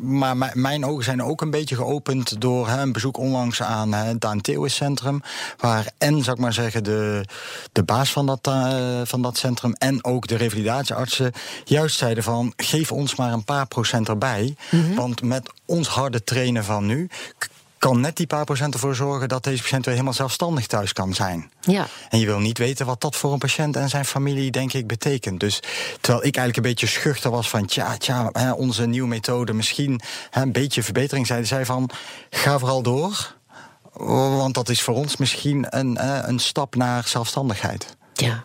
maar 0.00 0.50
mijn 0.54 0.84
ogen 0.84 1.04
zijn 1.04 1.22
ook 1.22 1.40
een 1.40 1.50
beetje 1.50 1.74
geopend 1.74 2.40
door 2.40 2.68
hè, 2.68 2.80
een 2.80 2.92
bezoek 2.92 3.18
onlangs 3.18 3.62
aan 3.62 3.92
hè, 3.92 4.04
het 4.04 4.24
Antheus 4.24 4.74
Centrum. 4.74 5.22
Waar 5.56 5.90
en, 5.98 6.22
zou 6.22 6.36
ik 6.36 6.42
maar 6.42 6.52
zeggen, 6.52 6.84
de, 6.84 7.24
de 7.72 7.82
baas 7.82 8.12
van 8.12 8.26
dat, 8.26 8.46
uh, 8.48 9.00
van 9.04 9.22
dat 9.22 9.36
centrum 9.36 9.72
en 9.72 10.04
ook 10.04 10.26
de 10.26 10.36
revalidatieartsen 10.36 11.32
juist 11.64 11.98
zeiden 11.98 12.22
van 12.22 12.52
geef 12.56 12.92
ons 12.92 13.14
maar 13.14 13.32
een 13.32 13.44
paar 13.44 13.66
procent 13.66 14.08
erbij. 14.08 14.56
Mm 14.70 14.80
-hmm. 14.84 14.94
Want 14.94 15.22
met 15.22 15.50
ons 15.64 15.88
harde 15.88 16.24
trainen 16.24 16.64
van 16.64 16.86
nu 16.86 17.08
kan 17.86 18.00
net 18.00 18.16
die 18.16 18.26
paar 18.26 18.44
procent 18.44 18.74
ervoor 18.74 18.94
zorgen 18.94 19.28
dat 19.28 19.44
deze 19.44 19.62
patiënt 19.62 19.84
weer 19.84 19.94
helemaal 19.94 20.14
zelfstandig 20.14 20.66
thuis 20.66 20.92
kan 20.92 21.14
zijn. 21.14 21.50
Ja. 21.60 21.86
En 22.08 22.18
je 22.18 22.26
wil 22.26 22.38
niet 22.38 22.58
weten 22.58 22.86
wat 22.86 23.00
dat 23.00 23.16
voor 23.16 23.32
een 23.32 23.38
patiënt 23.38 23.76
en 23.76 23.88
zijn 23.88 24.04
familie, 24.04 24.50
denk 24.50 24.72
ik, 24.72 24.86
betekent. 24.86 25.40
Dus 25.40 25.60
terwijl 26.00 26.26
ik 26.26 26.36
eigenlijk 26.36 26.56
een 26.56 26.72
beetje 26.72 26.86
schuchter 26.86 27.30
was 27.30 27.48
van, 27.48 27.66
tja, 27.66 27.96
tja, 27.96 28.28
hè, 28.32 28.52
onze 28.52 28.86
nieuwe 28.86 29.08
methode 29.08 29.52
misschien 29.52 30.00
hè, 30.30 30.42
een 30.42 30.52
beetje 30.52 30.82
verbetering, 30.82 31.26
zeiden 31.26 31.48
zij 31.48 31.66
van, 31.66 31.90
ga 32.30 32.58
vooral 32.58 32.82
door. 32.82 33.34
Want 33.92 34.54
dat 34.54 34.68
is 34.68 34.82
voor 34.82 34.94
ons 34.94 35.16
misschien 35.16 35.66
een, 35.68 36.08
een 36.28 36.38
stap 36.38 36.74
naar 36.74 37.08
zelfstandigheid. 37.08 37.96
Ja. 38.14 38.44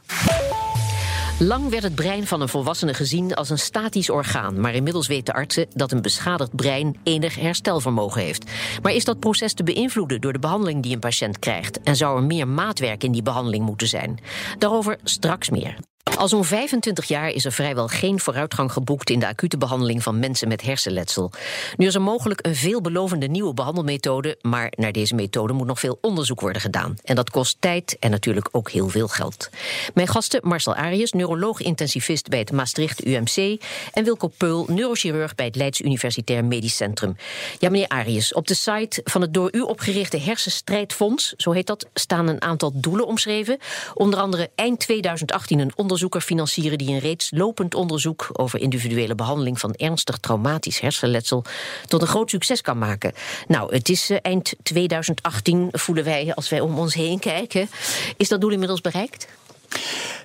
Lang 1.42 1.70
werd 1.70 1.84
het 1.84 1.96
brein 1.96 2.28
van 2.28 2.42
een 2.42 2.50
volwassene 2.50 2.94
gezien 2.94 3.34
als 3.34 3.50
een 3.50 3.60
statisch 3.60 4.10
orgaan, 4.10 4.60
maar 4.60 4.74
inmiddels 4.74 5.08
weten 5.08 5.34
artsen 5.34 5.68
dat 5.74 5.92
een 5.92 6.02
beschadigd 6.02 6.56
brein 6.56 6.98
enig 7.04 7.36
herstelvermogen 7.36 8.22
heeft. 8.22 8.52
Maar 8.82 8.94
is 8.94 9.06
dat 9.06 9.20
proces 9.20 9.54
te 9.54 9.64
beïnvloeden 9.64 10.22
door 10.22 10.34
de 10.34 10.40
behandeling 10.40 10.84
die 10.84 10.94
een 10.94 11.00
patiënt 11.00 11.40
krijgt? 11.40 11.82
En 11.82 11.96
zou 11.96 12.18
er 12.18 12.24
meer 12.24 12.48
maatwerk 12.48 13.04
in 13.04 13.12
die 13.12 13.22
behandeling 13.22 13.66
moeten 13.66 13.88
zijn? 13.88 14.20
Daarover 14.58 14.98
straks 15.04 15.50
meer. 15.50 15.76
Al 16.04 16.28
zo'n 16.28 16.46
25 16.46 17.06
jaar 17.06 17.30
is 17.30 17.46
er 17.46 17.52
vrijwel 17.52 17.88
geen 17.88 18.20
vooruitgang 18.20 18.72
geboekt 18.72 19.10
in 19.10 19.20
de 19.20 19.28
acute 19.28 19.58
behandeling 19.58 20.04
van 20.04 20.20
mensen 20.20 20.48
met 20.48 20.62
hersenletsel. 20.62 21.32
Nu 21.78 21.86
is 21.86 21.96
er 21.96 22.02
mogelijk 22.02 22.46
een 22.46 22.56
veelbelovende 22.56 23.28
nieuwe 23.28 23.54
behandelmethode, 23.54 24.38
maar 24.42 24.74
naar 24.76 24.92
deze 24.92 25.16
methode 25.16 25.54
moet 25.54 25.68
nog 25.68 25.80
veel 25.80 25.98
onderzoek 26.02 26.42
worden 26.42 26.62
gedaan. 26.62 26.98
En 27.04 27.16
dat 27.16 27.30
kost 27.30 27.58
tijd 27.60 27.98
en 28.00 28.12
natuurlijk 28.12 28.50
ook 28.52 28.72
heel 28.72 28.90
veel 28.90 29.08
geld. 29.08 29.50
Mijn 29.94 30.08
gasten 30.08 30.40
Marcel 30.44 30.76
Arias, 30.76 31.12
neuroloog-intensivist 31.12 32.30
bij 32.30 32.40
het 32.40 32.52
Maastricht 32.52 33.06
UMC, 33.06 33.62
en 33.94 34.04
Wilco 34.04 34.28
Peul, 34.28 34.66
neurochirurg 34.68 35.36
bij 35.36 35.46
het 35.46 35.56
Leids 35.56 35.82
Universitair 35.82 36.46
Medisch 36.46 36.76
Centrum. 36.76 37.16
Ja, 37.60 37.70
meneer 37.70 37.88
Arias, 37.88 38.34
op 38.34 38.48
de 38.48 38.56
site 38.56 39.02
van 39.04 39.22
het 39.22 39.34
door 39.34 39.50
u 39.52 39.62
opgerichte 39.62 40.18
Hersenstrijdfonds, 40.18 41.34
zo 41.38 41.52
heet 41.52 41.68
dat, 41.68 41.88
staan 41.94 42.28
een 42.28 42.42
aantal 42.42 42.72
doelen 42.76 43.08
omschreven. 43.08 43.58
Onder 43.94 44.20
andere 44.20 44.50
eind 44.56 44.80
2018 44.80 45.60
een 45.60 45.72
onderzoek 45.76 45.90
onderzoeker 45.92 46.22
financieren 46.22 46.78
die 46.78 46.90
een 46.90 47.00
reeds 47.00 47.32
lopend 47.34 47.76
onderzoek 47.76 48.30
over 48.34 48.60
individuele 48.60 49.16
behandeling 49.16 49.60
van 49.60 49.74
ernstig 49.74 50.18
traumatisch 50.18 50.80
hersenletsel 50.80 51.44
tot 51.88 52.02
een 52.02 52.08
groot 52.08 52.30
succes 52.30 52.62
kan 52.62 52.78
maken. 52.78 53.14
Nou, 53.48 53.76
het 53.76 53.90
is 53.90 54.10
uh, 54.10 54.18
eind 54.22 54.54
2018, 54.64 55.68
voelen 55.72 56.04
wij 56.04 56.34
als 56.34 56.50
wij 56.50 56.60
om 56.60 56.80
ons 56.80 56.94
heen 56.94 57.20
kijken. 57.20 57.70
Is 58.18 58.28
dat 58.28 58.42
doel 58.42 58.52
inmiddels 58.52 58.82
bereikt? 58.82 59.28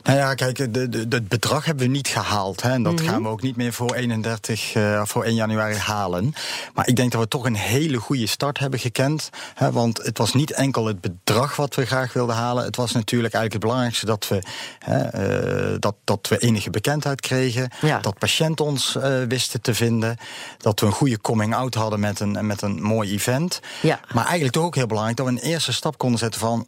Nou 0.07 0.19
ja, 0.19 0.35
kijk, 0.35 0.59
het 0.59 1.29
bedrag 1.29 1.65
hebben 1.65 1.87
we 1.87 1.93
niet 1.93 2.09
gehaald. 2.09 2.63
Hè, 2.63 2.71
en 2.71 2.83
dat 2.83 2.93
mm 2.93 2.99
-hmm. 2.99 3.09
gaan 3.09 3.23
we 3.23 3.29
ook 3.29 3.43
niet 3.43 3.57
meer 3.57 3.73
voor 3.73 3.95
31, 3.95 4.75
uh, 4.75 5.05
voor 5.05 5.25
1 5.25 5.35
januari 5.35 5.75
halen. 5.75 6.35
Maar 6.75 6.89
ik 6.89 6.97
denk 6.97 7.13
dat 7.13 7.21
we 7.21 7.29
toch 7.29 7.45
een 7.45 7.57
hele 7.57 7.97
goede 7.97 8.27
start 8.27 8.59
hebben 8.59 8.79
gekend. 8.79 9.31
Hè, 9.55 9.73
want 9.73 10.03
het 10.03 10.19
was 10.19 10.35
niet 10.35 10.53
enkel 10.53 10.87
het 10.87 11.01
bedrag 11.01 11.57
wat 11.57 11.75
we 11.75 11.87
graag 11.87 12.13
wilden 12.13 12.37
halen. 12.37 12.65
Het 12.65 12.77
was 12.77 12.93
natuurlijk 12.93 13.35
eigenlijk 13.35 13.53
het 13.53 13.63
belangrijkste 13.63 14.07
dat 14.07 14.29
we, 14.29 14.43
hè, 14.79 15.71
uh, 15.73 15.77
dat, 15.79 15.95
dat 16.05 16.29
we 16.29 16.39
enige 16.39 16.71
bekendheid 16.71 17.21
kregen. 17.21 17.71
Ja. 17.81 17.99
Dat 17.99 18.19
patiënten 18.19 18.65
ons 18.65 18.97
uh, 18.97 19.23
wisten 19.29 19.61
te 19.61 19.75
vinden. 19.75 20.17
Dat 20.59 20.81
we 20.81 20.87
een 20.87 20.93
goede 20.93 21.21
coming-out 21.21 21.75
hadden 21.75 22.01
met 22.01 22.21
een, 22.21 22.47
met 22.47 22.63
een 22.63 22.83
mooi 22.83 23.13
event. 23.13 23.61
Ja. 23.83 24.01
Maar 24.13 24.25
eigenlijk 24.25 24.55
toch 24.55 24.65
ook 24.65 24.75
heel 24.75 24.87
belangrijk 24.87 25.17
dat 25.17 25.27
we 25.27 25.33
een 25.33 25.51
eerste 25.51 25.73
stap 25.73 25.99
konden 25.99 26.19
zetten 26.19 26.41
van 26.41 26.67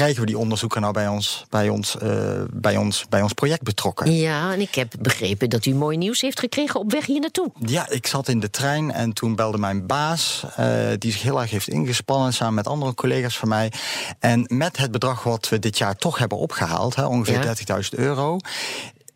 krijgen 0.00 0.20
we 0.20 0.26
die 0.26 0.38
onderzoeken 0.38 0.80
nou 0.80 0.92
bij 0.92 1.08
ons, 1.08 1.44
bij 1.48 1.68
ons, 1.68 1.96
uh, 2.02 2.42
bij 2.52 2.76
ons, 2.76 3.06
bij 3.08 3.22
ons 3.22 3.32
project 3.32 3.62
betrokken. 3.62 4.12
Ja, 4.12 4.52
en 4.52 4.60
ik 4.60 4.74
heb 4.74 4.92
begrepen 5.00 5.50
dat 5.50 5.66
u 5.66 5.74
mooi 5.74 5.96
nieuws 5.96 6.20
heeft 6.20 6.40
gekregen 6.40 6.80
op 6.80 6.92
weg 6.92 7.06
hier 7.06 7.20
naartoe. 7.20 7.50
Ja, 7.66 7.88
ik 7.88 8.06
zat 8.06 8.28
in 8.28 8.40
de 8.40 8.50
trein 8.50 8.92
en 8.92 9.12
toen 9.12 9.34
belde 9.34 9.58
mijn 9.58 9.86
baas, 9.86 10.44
uh, 10.60 10.88
die 10.98 11.12
zich 11.12 11.22
heel 11.22 11.40
erg 11.40 11.50
heeft 11.50 11.68
ingespannen 11.68 12.32
samen 12.32 12.54
met 12.54 12.66
andere 12.66 12.94
collega's 12.94 13.38
van 13.38 13.48
mij. 13.48 13.72
En 14.18 14.44
met 14.48 14.76
het 14.76 14.90
bedrag 14.90 15.22
wat 15.22 15.48
we 15.48 15.58
dit 15.58 15.78
jaar 15.78 15.96
toch 15.96 16.18
hebben 16.18 16.38
opgehaald, 16.38 16.94
hè, 16.94 17.04
ongeveer 17.04 17.44
ja. 17.44 17.54
30.000 17.82 17.88
euro 17.90 18.38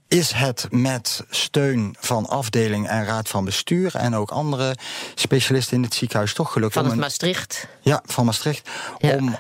is 0.08 0.32
het 0.32 0.66
met 0.70 1.24
steun 1.30 1.96
van 2.00 2.26
afdeling 2.26 2.88
en 2.88 3.04
raad 3.04 3.28
van 3.28 3.44
bestuur 3.44 3.94
en 3.94 4.14
ook 4.14 4.30
andere 4.30 4.76
specialisten 5.14 5.76
in 5.76 5.82
het 5.82 5.94
ziekenhuis 5.94 6.34
toch 6.34 6.52
gelukt 6.52 6.72
van 6.72 6.86
het 6.86 6.96
Maastricht. 6.96 7.66
Ja, 7.84 8.02
van 8.06 8.24
Maastricht. 8.24 8.70
Ja. 8.98 9.16
Om 9.16 9.28
uh, 9.28 9.36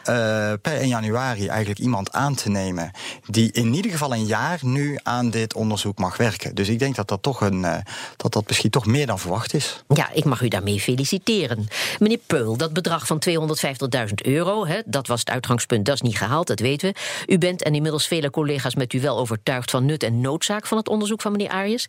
per 0.62 0.76
1 0.76 0.88
januari 0.88 1.48
eigenlijk 1.48 1.80
iemand 1.80 2.12
aan 2.12 2.34
te 2.34 2.50
nemen 2.50 2.90
die 3.26 3.52
in 3.52 3.74
ieder 3.74 3.90
geval 3.90 4.12
een 4.12 4.26
jaar 4.26 4.58
nu 4.62 4.98
aan 5.02 5.30
dit 5.30 5.54
onderzoek 5.54 5.98
mag 5.98 6.16
werken. 6.16 6.54
Dus 6.54 6.68
ik 6.68 6.78
denk 6.78 6.94
dat 6.94 7.08
dat 7.08 7.22
toch 7.22 7.40
een 7.40 7.58
uh, 7.58 7.76
dat 8.16 8.32
dat 8.32 8.46
misschien 8.46 8.70
toch 8.70 8.86
meer 8.86 9.06
dan 9.06 9.18
verwacht 9.18 9.54
is. 9.54 9.84
Ja, 9.88 10.10
ik 10.12 10.24
mag 10.24 10.40
u 10.40 10.48
daarmee 10.48 10.80
feliciteren. 10.80 11.68
Meneer 11.98 12.20
Peul, 12.26 12.56
dat 12.56 12.72
bedrag 12.72 13.06
van 13.06 13.22
250.000 13.28 14.14
euro, 14.14 14.66
hè, 14.66 14.80
dat 14.84 15.06
was 15.06 15.20
het 15.20 15.30
uitgangspunt, 15.30 15.86
dat 15.86 15.94
is 15.94 16.00
niet 16.00 16.18
gehaald, 16.18 16.46
dat 16.46 16.60
weten 16.60 16.92
we. 16.92 17.32
U 17.32 17.38
bent 17.38 17.62
en 17.62 17.74
inmiddels 17.74 18.06
vele 18.06 18.30
collega's 18.30 18.74
met 18.74 18.92
u 18.92 19.00
wel 19.00 19.18
overtuigd 19.18 19.70
van 19.70 19.84
nut 19.84 20.02
en 20.02 20.20
noodzaak 20.20 20.66
van 20.66 20.78
het 20.78 20.88
onderzoek 20.88 21.20
van 21.20 21.32
meneer 21.32 21.50
Arias. 21.50 21.86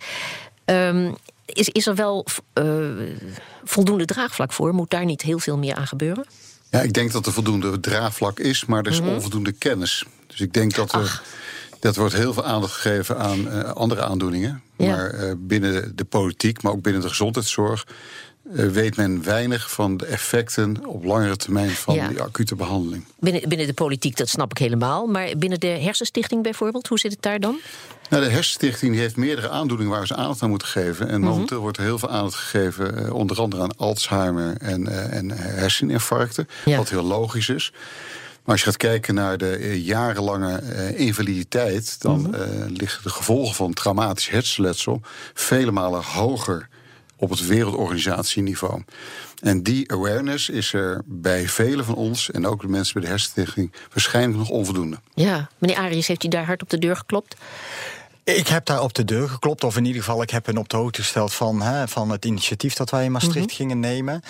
Um, 0.66 1.16
is, 1.46 1.70
is 1.70 1.88
er 1.88 1.96
wel 1.96 2.26
uh, 2.60 2.90
voldoende 3.64 4.06
draagvlak 4.06 4.54
voor? 4.54 4.74
Moet 4.74 4.90
daar 4.90 5.06
niet 5.06 5.22
heel 5.22 5.40
veel 5.40 5.58
meer 5.58 5.76
aan 5.76 5.88
gebeuren? 5.88 6.26
Ja, 6.70 6.82
ik 6.82 6.94
denk 6.94 7.12
dat 7.12 7.26
er 7.26 7.34
voldoende 7.34 7.80
draagvlak 7.80 8.40
is, 8.40 8.66
maar 8.66 8.84
er 8.84 8.92
is 8.92 9.02
Mhm. 9.02 9.10
onvoldoende 9.10 9.52
kennis. 9.52 10.06
Dus 10.28 10.40
ik 10.40 10.54
denk 10.54 10.76
dat 10.76 10.94
er. 10.94 11.00
Ach. 11.00 11.24
Dat 11.80 11.96
wordt 11.96 12.14
heel 12.14 12.34
veel 12.34 12.46
aandacht 12.46 12.74
gegeven 12.74 13.18
aan 13.18 13.40
uh, 13.48 13.64
andere 13.64 14.04
aandoeningen. 14.04 14.62
Ja. 14.78 14.88
Maar 14.96 15.14
uh, 15.24 15.34
binnen 15.38 15.96
de 15.96 16.06
politiek, 16.06 16.62
maar 16.62 16.72
ook 16.72 16.82
binnen 16.82 17.02
de 17.02 17.08
gezondheidszorg. 17.10 17.88
Uh, 18.54 18.68
weet 18.70 18.96
men 18.96 19.24
weinig 19.24 19.72
van 19.72 19.98
de 19.98 20.06
effecten 20.06 20.86
op 20.86 21.04
langere 21.04 21.36
termijn 21.36 21.70
van 21.70 21.96
Ja. 21.96 22.08
die 22.08 22.22
acute 22.22 22.56
behandeling. 22.56 23.06
Binnen, 23.20 23.50
binnen 23.50 23.68
de 23.68 23.74
politiek, 23.74 24.18
dat 24.18 24.30
snap 24.30 24.52
ik 24.52 24.58
helemaal. 24.58 25.08
Maar 25.08 25.30
binnen 25.38 25.60
de 25.60 25.68
hersenstichting 25.68 26.44
bijvoorbeeld, 26.44 26.88
hoe 26.88 27.00
zit 27.00 27.12
het 27.12 27.22
daar 27.22 27.40
dan? 27.40 27.60
Nou, 28.10 28.24
de 28.24 28.30
Hersenstichting 28.30 28.96
heeft 28.96 29.16
meerdere 29.16 29.50
aandoeningen 29.50 29.94
waar 29.94 30.08
ze 30.08 30.16
aandacht 30.16 30.42
aan 30.42 30.50
moeten 30.50 30.68
geven. 30.68 31.10
En 31.10 31.22
momenteel 31.22 31.60
wordt 31.60 31.78
er 31.78 31.84
heel 31.84 32.00
veel 32.00 32.10
aandacht 32.10 32.36
gegeven, 32.36 33.06
eh, 33.06 33.14
onder 33.14 33.40
andere 33.42 33.62
aan 33.62 33.78
Alzheimer 33.78 34.56
en, 34.58 34.88
eh, 34.88 35.18
en 35.18 35.32
herseninfarcten. 35.32 36.48
Ja. 36.66 36.78
Wat 36.78 36.90
heel 36.90 37.04
logisch 37.04 37.50
is. 37.50 37.72
Maar 38.46 38.54
als 38.54 38.64
je 38.64 38.70
gaat 38.70 38.78
kijken 38.78 39.16
naar 39.16 39.38
de 39.38 39.56
eh, 39.56 39.86
jarenlange 39.86 40.58
eh, 40.58 41.00
invaliditeit, 41.00 42.02
dan 42.02 42.36
eh, 42.36 42.42
liggen 42.68 43.04
de 43.04 43.10
gevolgen 43.10 43.56
van 43.56 43.74
traumatisch 43.74 44.30
hersenletsel 44.30 45.02
vele 45.34 45.72
malen 45.72 46.04
hoger 46.04 46.68
op 47.18 47.30
het 47.30 47.46
wereldorganisatieniveau. 47.48 48.84
En 49.42 49.64
die 49.64 49.92
awareness 49.92 50.50
is 50.50 50.74
er 50.74 51.02
bij 51.06 51.48
velen 51.48 51.86
van 51.86 51.96
ons 51.96 52.32
en 52.32 52.48
ook 52.48 52.62
de 52.62 52.68
mensen 52.68 52.94
bij 52.94 53.02
de 53.04 53.08
Hersenstichting 53.10 53.74
waarschijnlijk 53.94 54.38
nog 54.38 54.50
onvoldoende. 54.50 54.98
Ja, 55.14 55.50
meneer 55.58 55.78
Arias, 55.78 56.08
heeft 56.08 56.24
u 56.24 56.28
daar 56.28 56.46
hard 56.46 56.62
op 56.62 56.70
de 56.70 56.80
deur 56.80 56.96
geklopt? 56.96 57.36
Ik 58.24 58.48
heb 58.48 58.66
daar 58.66 58.82
op 58.82 58.94
de 58.94 59.06
deur 59.06 59.30
geklopt, 59.30 59.64
of 59.64 59.78
in 59.78 59.86
ieder 59.86 60.04
geval, 60.04 60.22
ik 60.22 60.30
heb 60.30 60.46
hen 60.46 60.58
op 60.58 60.70
de 60.70 60.78
hoogte 60.78 61.02
gesteld 61.02 61.34
van, 61.34 61.62
hè, 61.62 61.88
van 61.88 62.10
het 62.10 62.26
initiatief 62.26 62.74
dat 62.74 62.90
wij 62.90 63.04
in 63.06 63.12
Maastricht 63.12 63.46
Mhm. 63.48 63.56
gingen 63.56 63.80
nemen. 63.80 64.22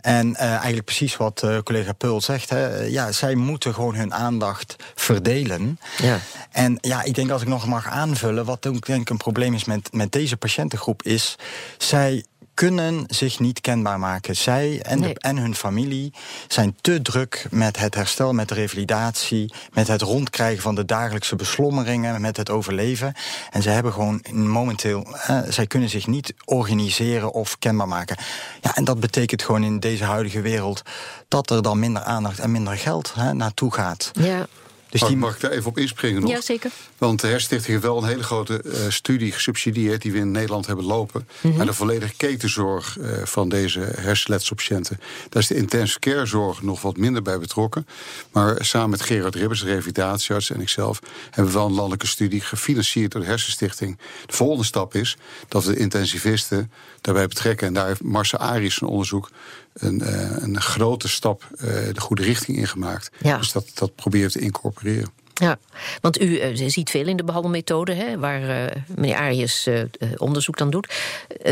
En 0.00 0.36
eh, 0.36 0.50
eigenlijk 0.50 0.84
precies 0.84 1.16
wat 1.16 1.42
eh, 1.42 1.58
collega 1.58 1.92
Peul 1.92 2.20
zegt. 2.20 2.50
Hè, 2.50 2.80
ja, 2.80 3.12
zij 3.12 3.34
moeten 3.34 3.74
gewoon 3.74 3.94
hun 3.94 4.14
aandacht 4.14 4.76
verdelen. 4.94 5.78
Ja. 6.02 6.18
En 6.50 6.78
ja, 6.80 7.02
ik 7.02 7.14
denk 7.14 7.30
als 7.30 7.42
ik 7.42 7.48
nog 7.48 7.66
mag 7.66 7.86
aanvullen, 7.88 8.44
wat 8.44 8.66
ook 8.66 8.86
denk 8.86 9.00
ik 9.00 9.10
een 9.10 9.16
probleem 9.16 9.54
is 9.54 9.64
met, 9.64 9.92
met 9.92 10.12
deze 10.12 10.36
patiëntengroep, 10.36 11.02
is 11.02 11.36
zij 11.78 12.24
kunnen 12.54 13.04
zich 13.06 13.38
niet 13.38 13.60
kenbaar 13.60 13.98
maken. 13.98 14.36
Zij 14.36 14.80
en, 14.82 15.00
Nee. 15.00 15.14
de, 15.14 15.20
en 15.20 15.36
hun 15.36 15.54
familie 15.54 16.12
zijn 16.48 16.76
te 16.80 17.02
druk 17.02 17.46
met 17.50 17.78
het 17.78 17.94
herstel, 17.94 18.32
met 18.32 18.48
de 18.48 18.54
revalidatie, 18.54 19.52
met 19.72 19.88
het 19.88 20.02
rondkrijgen 20.02 20.62
van 20.62 20.74
de 20.74 20.84
dagelijkse 20.84 21.36
beslommeringen, 21.36 22.20
met 22.20 22.36
het 22.36 22.50
overleven. 22.50 23.14
En 23.50 23.62
ze 23.62 23.68
hebben 23.70 23.92
gewoon 23.92 24.24
momenteel, 24.30 25.06
eh, 25.26 25.38
zij 25.48 25.66
kunnen 25.66 25.88
zich 25.88 26.06
niet 26.06 26.34
organiseren 26.44 27.32
of 27.32 27.58
kenbaar 27.58 27.88
maken. 27.88 28.16
Ja, 28.60 28.74
en 28.76 28.84
dat 28.84 29.00
betekent 29.00 29.42
gewoon 29.42 29.64
in 29.64 29.80
deze 29.80 30.04
huidige 30.04 30.40
wereld 30.40 30.82
dat 31.28 31.50
er 31.50 31.62
dan 31.62 31.78
minder 31.78 32.02
aandacht 32.02 32.38
en 32.38 32.50
minder 32.50 32.76
geld 32.78 33.12
hè, 33.14 33.32
naartoe 33.34 33.72
gaat. 33.74 34.10
Ja, 34.12 34.46
Dus 34.92 35.00
Mag, 35.00 35.10
die, 35.10 35.18
mag 35.18 35.34
ik 35.34 35.40
daar 35.40 35.50
even 35.50 35.66
op 35.66 35.78
inspringen 35.78 36.20
nog? 36.20 36.30
ja 36.30 36.40
zeker. 36.40 36.70
Want 36.98 37.20
de 37.20 37.26
Herstichting 37.26 37.72
heeft 37.72 37.82
wel 37.82 37.98
een 38.02 38.08
hele 38.08 38.22
grote 38.22 38.62
eh, 38.62 38.80
studie 38.88 39.32
gesubsidieerd... 39.32 40.02
die 40.02 40.12
we 40.12 40.18
in 40.18 40.30
Nederland 40.30 40.66
hebben 40.66 40.84
lopen... 40.84 41.28
Naar 41.40 41.66
de 41.66 41.72
volledige 41.72 42.14
ketenzorg 42.16 42.98
eh, 42.98 43.10
van 43.24 43.48
deze 43.48 43.80
hersenletselpatiënten. 43.80 45.00
Daar 45.28 45.42
is 45.42 45.48
de 45.48 45.54
intensive 45.54 45.98
care 45.98 46.26
zorg 46.26 46.62
nog 46.62 46.82
wat 46.82 46.96
minder 46.96 47.22
bij 47.22 47.38
betrokken. 47.38 47.86
Maar 48.32 48.64
samen 48.64 48.90
met 48.90 49.02
Gerard 49.02 49.34
Ribbers, 49.34 49.60
de 49.60 49.66
revalidatiearts 49.66 50.50
en 50.50 50.60
ikzelf... 50.60 51.00
hebben 51.30 51.52
we 51.52 51.58
wel 51.58 51.68
een 51.68 51.74
landelijke 51.74 52.06
studie 52.06 52.40
gefinancierd 52.40 53.12
door 53.12 53.20
de 53.20 53.26
Hersenstichting. 53.26 53.98
De 54.26 54.34
volgende 54.34 54.64
stap 54.64 54.94
is 54.94 55.16
dat 55.48 55.64
we 55.64 55.72
de 55.72 55.78
intensivisten 55.78 56.72
daarbij 57.00 57.28
betrekken. 57.28 57.66
En 57.66 57.72
daar 57.72 57.86
heeft 57.86 58.02
Marcel 58.02 58.38
Aries 58.38 58.80
een 58.80 58.88
onderzoek... 58.88 59.30
Een, 59.72 60.00
eh, 60.00 60.42
een 60.42 60.60
grote 60.60 61.08
stap 61.08 61.48
eh, 61.58 61.66
de 61.92 62.00
goede 62.00 62.22
richting 62.22 62.56
ingemaakt. 62.56 63.10
Ja. 63.22 63.38
Dus 63.38 63.52
dat, 63.52 63.70
dat 63.74 63.94
proberen 63.94 64.26
we 64.26 64.32
te 64.32 64.44
incorporeren. 64.44 65.10
Ja, 65.34 65.58
want 66.00 66.20
u 66.20 66.38
eh, 66.38 66.68
ziet 66.68 66.90
veel 66.90 67.06
in 67.06 67.16
de 67.16 67.24
behandelmethode, 67.24 67.92
hè, 67.92 68.18
waar 68.18 68.72
meneer 68.96 69.16
Arius 69.16 69.68
onderzoek 70.16 70.58
dan 70.58 70.70
doet. 70.70 70.94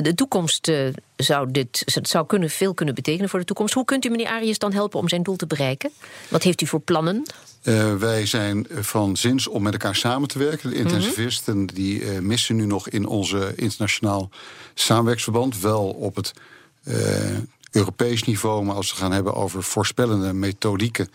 De 0.02 0.14
toekomst 0.14 0.72
zou 1.16 1.50
dit 1.50 1.82
het 1.84 2.08
zou 2.08 2.26
kunnen, 2.26 2.50
veel 2.50 2.74
kunnen 2.74 2.94
betekenen 2.94 3.28
voor 3.28 3.38
de 3.38 3.44
toekomst. 3.44 3.74
Hoe 3.74 3.84
kunt 3.84 4.04
u 4.04 4.08
meneer 4.08 4.26
Arius 4.26 4.58
dan 4.58 4.72
helpen 4.72 4.98
om 4.98 5.08
zijn 5.08 5.22
doel 5.22 5.36
te 5.36 5.46
bereiken? 5.46 5.90
Wat 6.28 6.42
heeft 6.42 6.60
u 6.60 6.66
voor 6.66 6.80
plannen? 6.80 7.22
Wij 7.98 8.26
zijn 8.26 8.66
van 8.70 9.16
zins 9.16 9.46
om 9.46 9.62
met 9.62 9.72
elkaar 9.72 9.96
samen 9.96 10.28
te 10.28 10.38
werken. 10.38 10.70
De 10.70 10.76
intensivisten 10.76 11.66
die 11.66 12.04
missen 12.04 12.56
nu 12.56 12.66
nog 12.66 12.88
in 12.88 13.06
onze 13.06 13.52
internationaal 13.56 14.30
samenwerksverband. 14.74 15.60
Wel 15.60 15.88
op 15.88 16.16
het 16.16 16.32
Europees 17.70 18.22
niveau, 18.22 18.64
maar 18.64 18.74
als 18.74 18.90
we 18.90 18.96
gaan 18.96 19.12
hebben 19.12 19.34
over 19.34 19.62
voorspellende 19.62 20.32
methodieken. 20.32 21.08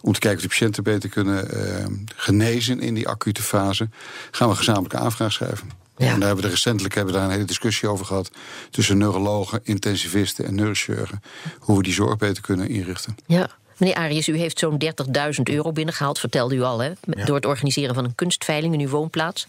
om 0.00 0.12
te 0.12 0.20
kijken 0.20 0.38
of 0.38 0.42
de 0.42 0.48
patiënten 0.48 0.82
beter 0.82 1.08
kunnen 1.08 1.50
eh, 1.50 1.86
genezen 2.16 2.80
in 2.80 2.94
die 2.94 3.08
acute 3.08 3.42
fase. 3.42 3.88
gaan 4.30 4.48
we 4.48 4.54
gezamenlijke 4.54 4.96
aanvraag 4.98 5.32
schrijven. 5.32 5.70
Ja. 5.96 6.06
En 6.06 6.18
daar 6.18 6.26
hebben 6.26 6.44
we 6.44 6.50
recentelijk 6.50 6.94
hebben 6.94 7.12
we 7.12 7.18
daar 7.18 7.28
een 7.28 7.34
hele 7.34 7.46
discussie 7.46 7.88
over 7.88 8.06
gehad. 8.06 8.30
tussen 8.70 8.98
neurologen, 8.98 9.60
intensivisten 9.62 10.44
en 10.44 10.54
neurochirurgen. 10.54 11.22
hoe 11.58 11.76
we 11.76 11.82
die 11.82 11.92
zorg 11.92 12.16
beter 12.16 12.42
kunnen 12.42 12.68
inrichten. 12.68 13.16
Ja. 13.26 13.50
Meneer 13.78 13.94
Arius, 13.96 14.28
u 14.28 14.36
heeft 14.38 14.58
zo'n 14.58 14.78
30.000 14.78 15.42
euro 15.42 15.72
binnengehaald, 15.72 16.18
vertelde 16.18 16.54
u 16.54 16.62
al, 16.62 16.78
hè, 16.78 16.86
Ja. 17.16 17.24
door 17.24 17.36
het 17.36 17.46
organiseren 17.46 17.94
van 17.94 18.04
een 18.04 18.14
kunstveiling 18.14 18.74
in 18.74 18.80
uw 18.80 18.88
woonplaats. 18.88 19.46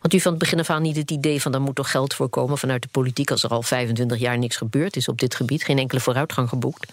Want 0.00 0.14
u 0.14 0.20
van 0.20 0.30
het 0.30 0.40
begin 0.40 0.58
af 0.58 0.70
aan 0.70 0.82
niet 0.82 0.96
het 0.96 1.10
idee 1.10 1.42
van 1.42 1.52
daar 1.52 1.60
moet 1.60 1.74
toch 1.74 1.90
geld 1.90 2.14
voor 2.14 2.28
komen 2.28 2.58
vanuit 2.58 2.82
de 2.82 2.88
politiek 2.90 3.30
als 3.30 3.42
er 3.42 3.50
al 3.50 3.62
25 3.62 4.18
jaar 4.18 4.38
niks 4.38 4.56
gebeurd 4.56 4.96
is 4.96 5.08
op 5.08 5.18
dit 5.18 5.34
gebied, 5.34 5.64
geen 5.64 5.78
enkele 5.78 6.00
vooruitgang 6.00 6.48
geboekt. 6.48 6.92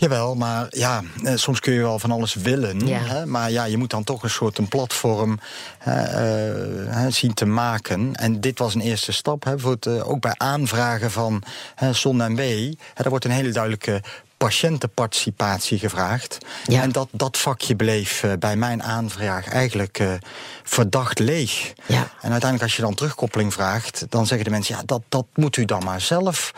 Jawel, 0.00 0.34
maar 0.34 0.66
ja, 0.70 1.02
eh, 1.24 1.32
soms 1.34 1.60
kun 1.60 1.72
je 1.72 1.80
wel 1.80 1.98
van 1.98 2.10
alles 2.10 2.34
willen. 2.34 2.86
Ja. 2.86 2.98
Hè, 2.98 3.26
maar 3.26 3.50
ja, 3.50 3.64
je 3.64 3.76
moet 3.76 3.90
dan 3.90 4.04
toch 4.04 4.22
een 4.22 4.30
soort 4.30 4.58
een 4.58 4.68
platform 4.68 5.38
hè, 5.78 6.02
eh, 6.02 6.94
hè, 6.94 7.10
zien 7.10 7.34
te 7.34 7.46
maken. 7.46 8.14
En 8.16 8.40
dit 8.40 8.58
was 8.58 8.74
een 8.74 8.80
eerste 8.80 9.12
stap. 9.12 9.44
Hè, 9.44 9.58
voor 9.58 9.70
het, 9.70 9.86
eh, 9.86 10.08
ook 10.08 10.20
bij 10.20 10.34
aanvragen 10.36 11.10
van 11.10 11.42
hè, 11.74 11.92
Zon 11.92 12.22
en 12.22 12.36
W. 12.36 12.40
Hè, 12.40 12.72
daar 12.94 13.08
wordt 13.08 13.24
een 13.24 13.30
hele 13.30 13.50
duidelijke 13.50 14.02
patiëntenparticipatie 14.36 15.78
gevraagd. 15.78 16.38
Ja. 16.66 16.82
En 16.82 16.92
dat, 16.92 17.08
dat 17.10 17.38
vakje 17.38 17.76
bleef 17.76 18.24
bij 18.38 18.56
mijn 18.56 18.82
aanvraag 18.82 19.48
eigenlijk 19.48 20.18
verdacht 20.62 21.18
leeg. 21.18 21.72
Ja. 21.86 22.10
En 22.20 22.30
uiteindelijk 22.30 22.62
als 22.62 22.76
je 22.76 22.82
dan 22.82 22.94
terugkoppeling 22.94 23.52
vraagt... 23.52 24.06
dan 24.08 24.26
zeggen 24.26 24.44
de 24.46 24.52
mensen, 24.52 24.76
ja, 24.76 24.82
dat, 24.86 25.02
dat 25.08 25.26
moet 25.34 25.56
u 25.56 25.64
dan 25.64 25.84
maar 25.84 26.00
zelf 26.00 26.52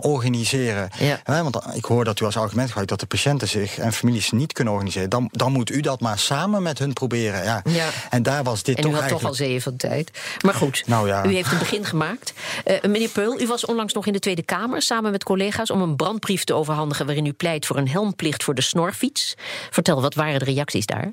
organiseren. 0.00 0.88
Ja. 0.98 1.42
Want 1.42 1.58
ik 1.74 1.84
hoor 1.84 2.04
dat 2.04 2.20
u 2.20 2.24
als 2.24 2.36
argument 2.36 2.66
gebruikt 2.66 2.90
dat 2.90 3.00
de 3.00 3.06
patiënten 3.06 3.48
zich 3.48 3.78
en 3.78 3.92
families 3.92 4.30
niet 4.30 4.52
kunnen 4.52 4.72
organiseren. 4.72 5.10
Dan, 5.10 5.28
dan 5.32 5.52
moet 5.52 5.70
u 5.70 5.80
dat 5.80 6.00
maar 6.00 6.18
samen 6.18 6.62
met 6.62 6.78
hun 6.78 6.92
proberen. 6.92 7.44
Ja. 7.44 7.62
Ja. 7.64 7.88
En 8.10 8.22
daar 8.22 8.42
was 8.42 8.62
dit 8.62 8.76
En 8.76 8.82
toch 8.82 8.92
u 8.92 8.94
had 8.94 9.08
toch 9.08 9.24
al 9.24 9.34
zeeën 9.34 9.62
van 9.62 9.76
tijd. 9.76 10.10
Maar 10.40 10.54
goed, 10.54 10.82
Nou 10.86 11.08
ja. 11.08 11.24
u 11.24 11.34
heeft 11.34 11.52
een 11.52 11.58
begin 11.58 11.84
gemaakt. 11.84 12.32
Eh, 12.64 12.82
meneer 12.82 13.08
Peul, 13.08 13.40
u 13.40 13.46
was 13.46 13.64
onlangs 13.64 13.92
nog 13.92 14.06
in 14.06 14.12
de 14.12 14.18
Tweede 14.18 14.42
Kamer 14.42 14.82
samen 14.82 15.10
met 15.10 15.24
collega's 15.24 15.70
om 15.70 15.82
een 15.82 15.96
brandbrief 15.96 16.44
te 16.44 16.54
overhandigen 16.54 17.06
waarin 17.06 17.26
u 17.26 17.32
pleit 17.32 17.66
voor 17.66 17.76
een 17.76 17.88
helmplicht 17.88 18.44
voor 18.44 18.54
de 18.54 18.62
snorfiets. 18.62 19.34
Vertel, 19.70 20.00
wat 20.00 20.14
waren 20.14 20.38
de 20.38 20.44
reacties 20.44 20.86
daar? 20.86 21.12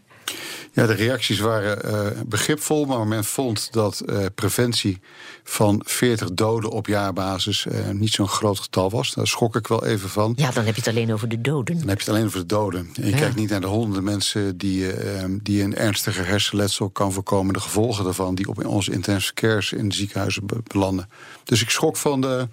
Ja, 0.71 0.85
de 0.85 0.93
reacties 0.93 1.39
waren 1.39 1.83
eh, 1.83 2.21
begripvol, 2.25 2.85
maar 2.85 3.07
men 3.07 3.23
vond 3.23 3.67
dat 3.71 3.99
eh, 3.99 4.25
preventie 4.35 4.99
van 5.43 5.81
40 5.85 6.33
doden 6.33 6.69
op 6.69 6.87
jaarbasis 6.87 7.65
eh, 7.65 7.89
niet 7.89 8.11
zo'n 8.11 8.27
groot 8.33 8.59
getal 8.59 8.89
was. 8.89 9.13
Daar 9.13 9.27
schrok 9.27 9.55
ik 9.55 9.67
wel 9.67 9.85
even 9.85 10.09
van. 10.09 10.33
Ja, 10.35 10.51
dan 10.51 10.65
heb 10.65 10.75
je 10.75 10.81
het 10.81 10.89
alleen 10.89 11.13
over 11.13 11.27
de 11.29 11.41
doden. 11.41 11.77
Dan 11.79 11.87
heb 11.87 11.97
je 11.99 12.05
het 12.05 12.13
alleen 12.13 12.25
over 12.27 12.39
de 12.39 12.45
doden. 12.45 12.89
En 12.95 13.05
je 13.05 13.09
Ja. 13.11 13.17
kijkt 13.17 13.35
niet 13.35 13.49
naar 13.49 13.61
de 13.61 13.67
honderden 13.67 14.03
mensen 14.03 14.57
die, 14.57 14.91
eh, 14.93 15.23
die 15.41 15.63
een 15.63 15.75
ernstige 15.75 16.21
hersenletsel 16.21 16.89
kan 16.89 17.11
voorkomen, 17.11 17.53
de 17.53 17.59
gevolgen 17.59 18.03
daarvan, 18.03 18.35
die 18.35 18.47
op 18.47 18.59
in 18.61 18.67
onze 18.67 18.91
intensive 18.91 19.33
cares 19.33 19.71
in 19.73 19.89
de 19.89 19.95
ziekenhuizen 19.95 20.45
be- 20.45 20.61
belanden. 20.67 21.09
Dus 21.43 21.61
ik 21.61 21.69
schrok 21.69 21.97
van 21.97 22.21
de. 22.21 22.47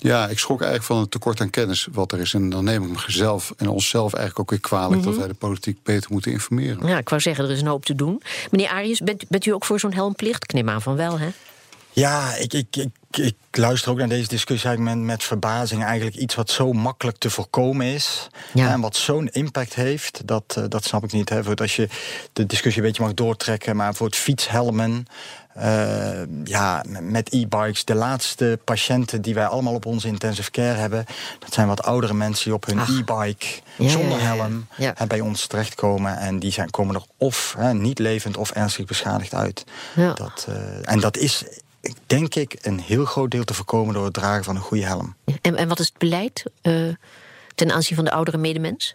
Ja, 0.00 0.28
ik 0.28 0.38
schrok 0.38 0.58
eigenlijk 0.60 0.92
van 0.92 1.00
het 1.00 1.10
tekort 1.10 1.40
aan 1.40 1.50
kennis 1.50 1.88
wat 1.92 2.12
er 2.12 2.18
is. 2.20 2.34
En 2.34 2.50
dan 2.50 2.64
neem 2.64 2.82
ik 2.92 3.06
mezelf 3.06 3.52
en 3.56 3.68
onszelf 3.68 4.12
eigenlijk 4.12 4.40
ook 4.40 4.50
weer 4.50 4.60
kwalijk 4.60 5.02
dat 5.02 5.16
wij 5.16 5.26
de 5.26 5.34
politiek 5.34 5.82
beter 5.82 6.12
moeten 6.12 6.32
informeren. 6.32 6.86
Ja, 6.86 6.98
ik 6.98 7.08
wou 7.08 7.20
zeggen, 7.22 7.44
er 7.44 7.50
is 7.50 7.60
een 7.60 7.66
hoop 7.66 7.84
te 7.84 7.94
doen. 7.94 8.22
Meneer 8.50 8.68
Arius, 8.68 9.00
bent, 9.00 9.28
bent 9.28 9.46
u 9.46 9.50
ook 9.50 9.64
voor 9.64 9.80
zo'n 9.80 9.92
helmplicht? 9.92 10.42
Ik 10.42 10.52
neem 10.52 10.68
aan 10.68 10.82
van 10.82 10.96
wel, 10.96 11.18
hè? 11.18 11.28
Ja, 11.98 12.34
ik, 12.34 12.52
ik, 12.52 12.76
ik, 12.76 12.90
ik 13.16 13.34
luister 13.50 13.90
ook 13.90 13.98
naar 13.98 14.08
deze 14.08 14.28
discussie 14.28 14.68
eigenlijk 14.68 14.96
met, 14.96 15.06
met 15.06 15.22
verbazing. 15.24 15.84
Eigenlijk 15.84 16.16
iets 16.16 16.34
wat 16.34 16.50
zo 16.50 16.72
makkelijk 16.72 17.18
te 17.18 17.30
voorkomen 17.30 17.86
is. 17.86 18.28
Ja. 18.54 18.70
En 18.70 18.80
wat 18.80 18.96
zo'n 18.96 19.28
impact 19.28 19.74
heeft, 19.74 20.20
dat, 20.24 20.54
eh, 20.58 20.64
dat 20.68 20.84
snap 20.84 21.04
ik 21.04 21.12
niet. 21.12 21.28
Hè. 21.28 21.40
Voor 21.42 21.50
het- 21.50 21.60
als 21.60 21.76
je 21.76 21.88
de 22.32 22.46
discussie 22.46 22.82
een 22.82 22.88
beetje 22.88 23.02
mag 23.02 23.14
doortrekken, 23.14 23.76
maar 23.76 23.94
voor 23.94 24.06
het 24.06 24.16
fietshelmen. 24.16 25.06
eh, 25.54 26.20
ja, 26.44 26.84
met 27.00 27.32
e-bikes. 27.32 27.84
De 27.84 27.94
laatste 27.94 28.58
patiënten 28.64 29.22
die 29.22 29.34
wij 29.34 29.46
allemaal 29.46 29.74
op 29.74 29.86
onze 29.86 30.06
intensive 30.06 30.50
care 30.50 30.78
hebben, 30.78 31.04
dat 31.38 31.52
zijn 31.54 31.66
wat 31.68 31.82
oudere 31.82 32.14
mensen 32.14 32.44
die 32.44 32.54
op 32.54 32.66
hun 32.66 32.78
Ach. 32.78 32.88
e-bike 32.88 33.46
Ja, 33.76 33.88
zonder 33.88 34.18
ja, 34.18 34.32
ja, 34.34 34.48
ja. 34.76 34.92
helm 34.96 35.08
bij 35.08 35.20
ons 35.20 35.46
terechtkomen. 35.46 36.18
En 36.18 36.38
die 36.38 36.52
zijn, 36.52 36.70
komen 36.70 36.94
er 36.94 37.02
of 37.16 37.54
hè, 37.58 37.74
niet 37.74 37.98
levend 37.98 38.36
of 38.36 38.50
ernstig 38.50 38.84
beschadigd 38.84 39.34
uit. 39.34 39.64
Dat, 40.14 40.46
eh, 40.48 40.92
en 40.92 41.00
dat 41.00 41.16
is, 41.16 41.44
denk 42.06 42.34
ik, 42.34 42.58
een 42.60 42.80
heel 42.80 43.04
groot 43.04 43.30
deel 43.30 43.44
te 43.44 43.54
voorkomen 43.54 43.94
door 43.94 44.04
het 44.04 44.14
dragen 44.14 44.44
van 44.44 44.56
een 44.56 44.62
goede 44.62 44.84
helm. 44.84 45.16
En, 45.42 45.56
en 45.56 45.68
wat 45.68 45.78
is 45.80 45.86
het 45.88 45.98
beleid 45.98 46.44
eh, 46.62 46.74
ten 47.54 47.72
aanzien 47.72 47.96
van 47.96 48.04
de 48.04 48.10
oudere 48.12 48.36
medemens? 48.38 48.94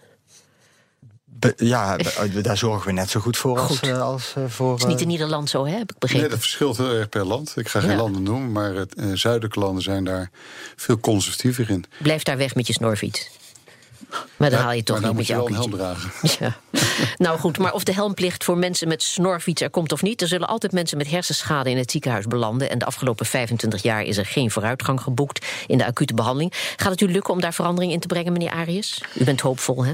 Be- 1.26 1.54
ja, 1.58 1.96
be- 1.96 2.42
daar 2.42 2.58
zorgen 2.58 2.88
we 2.88 2.92
net 2.94 3.10
zo 3.10 3.20
goed 3.20 3.38
voor 3.38 3.60
als, 3.60 3.80
eh, 3.80 4.02
als 4.02 4.34
eh, 4.38 4.44
voor. 4.48 4.72
Het 4.72 4.80
is 4.82 4.86
niet 4.88 4.98
eh, 4.98 5.04
in 5.04 5.10
ieder 5.10 5.28
land 5.28 5.50
zo, 5.50 5.66
hè? 5.66 5.72
Heb 5.72 5.82
ik 5.82 5.90
Nee, 5.90 5.96
begrepen. 6.00 6.30
dat 6.30 6.40
verschilt 6.40 6.78
heel 6.78 6.92
erg 6.94 7.10
per 7.10 7.26
land. 7.26 7.54
Ik 7.58 7.68
ga 7.70 7.80
geen 7.80 7.90
Ja. 7.90 7.96
landen 7.96 8.24
noemen, 8.24 8.52
maar 8.52 8.74
het, 8.74 8.94
eh, 8.96 9.06
zuidelijke 9.14 9.60
landen 9.60 9.84
zijn 9.84 10.04
daar 10.04 10.30
veel 10.76 11.00
conservatiever 11.00 11.70
in. 11.70 11.86
Blijf 12.02 12.24
daar 12.24 12.38
weg 12.38 12.56
met 12.56 12.68
je 12.68 12.74
snorfiets. 12.74 13.30
Maar 14.38 14.50
dan 14.50 14.60
haal 14.60 14.72
je 14.72 14.84
toch 14.84 15.02
niet 15.02 15.14
met 15.14 15.28
je 15.28 15.34
jouw 15.34 15.42
wel 15.42 15.48
een 15.48 15.54
helm 15.54 15.72
dragen. 15.72 16.12
Ja. 16.40 16.56
Nou 17.18 17.40
goed, 17.40 17.58
maar 17.58 17.74
of 17.74 17.84
de 17.84 17.94
helmplicht 17.94 18.44
voor 18.44 18.58
mensen 18.58 18.88
met 18.88 19.04
snorfiets 19.04 19.62
er 19.62 19.70
komt 19.70 19.92
of 19.92 20.02
niet, 20.02 20.22
er 20.22 20.28
zullen 20.28 20.48
altijd 20.48 20.72
mensen 20.72 20.98
met 20.98 21.10
hersenschade 21.10 21.70
in 21.70 21.78
het 21.78 21.92
ziekenhuis 21.92 22.28
belanden. 22.28 22.70
En 22.70 22.80
de 22.80 22.86
afgelopen 22.86 23.26
25 23.26 23.82
jaar 23.82 24.04
is 24.04 24.18
er 24.18 24.26
geen 24.26 24.52
vooruitgang 24.52 25.02
geboekt 25.02 25.46
in 25.68 25.78
de 25.78 25.86
acute 25.86 26.14
behandeling. 26.14 26.54
Gaat 26.76 26.92
het 26.92 27.02
u 27.02 27.12
lukken 27.12 27.34
om 27.34 27.42
daar 27.42 27.54
verandering 27.54 27.92
in 27.92 28.00
te 28.00 28.08
brengen, 28.08 28.32
meneer 28.32 28.52
Arius? 28.52 29.02
U 29.14 29.24
bent 29.24 29.42
hoopvol, 29.42 29.86
hè? 29.86 29.94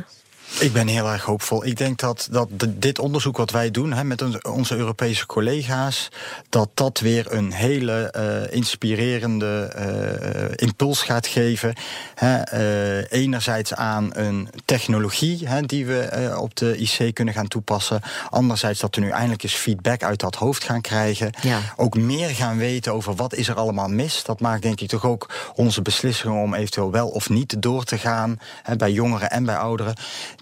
Ik 0.60 0.74
ben 0.74 0.88
heel 0.88 1.08
erg 1.08 1.24
hoopvol. 1.24 1.66
Ik 1.66 1.78
denk 1.78 2.00
dat, 2.00 2.28
dat 2.32 2.48
dit 2.68 3.00
onderzoek 3.00 3.38
wat 3.38 3.52
wij 3.52 3.72
doen 3.72 3.94
hè, 3.94 4.04
met 4.04 4.48
onze 4.48 4.76
Europese 4.76 5.26
collega's, 5.26 6.10
dat 6.50 6.70
dat 6.74 7.00
weer 7.00 7.34
een 7.34 7.52
hele 7.52 8.14
uh, 8.18 8.56
inspirerende 8.56 9.74
uh, 9.78 10.68
impuls 10.68 11.02
gaat 11.02 11.28
geven. 11.28 11.74
Hè, 12.16 12.54
uh, 12.54 13.12
enerzijds 13.12 13.74
aan 13.74 14.10
een 14.14 14.50
technologie 14.66 15.48
hè, 15.48 15.62
die 15.62 15.86
we 15.86 16.34
op 16.40 16.56
de 16.56 16.78
IC 16.78 17.14
kunnen 17.14 17.34
gaan 17.34 17.48
toepassen. 17.48 18.02
Anderzijds 18.30 18.80
dat 18.80 18.96
we 18.96 19.02
nu 19.02 19.10
eindelijk 19.10 19.44
eens 19.44 19.54
feedback 19.54 20.04
uit 20.04 20.20
dat 20.20 20.36
hoofd 20.36 20.64
gaan 20.64 20.82
krijgen. 20.82 21.32
Ja. 21.42 21.60
Ook 21.76 21.98
meer 21.98 22.30
gaan 22.30 22.58
weten 22.58 22.94
over 22.94 23.16
wat 23.16 23.34
is 23.34 23.48
er 23.48 23.56
allemaal 23.56 23.88
mis. 23.88 24.24
Dat 24.24 24.40
maakt 24.40 24.62
denk 24.62 24.82
ik 24.82 24.90
toch 24.90 25.06
ook 25.06 25.30
onze 25.56 25.82
beslissingen 25.82 26.42
om 26.42 26.54
eventueel 26.54 26.92
wel 26.92 27.08
of 27.08 27.30
niet 27.30 27.62
door 27.62 27.84
te 27.84 27.98
gaan. 27.98 28.40
Hè, 28.64 28.76
bij 28.76 28.92
jongeren 28.92 29.30
en 29.30 29.46
bij 29.46 29.58
ouderen 29.58 29.96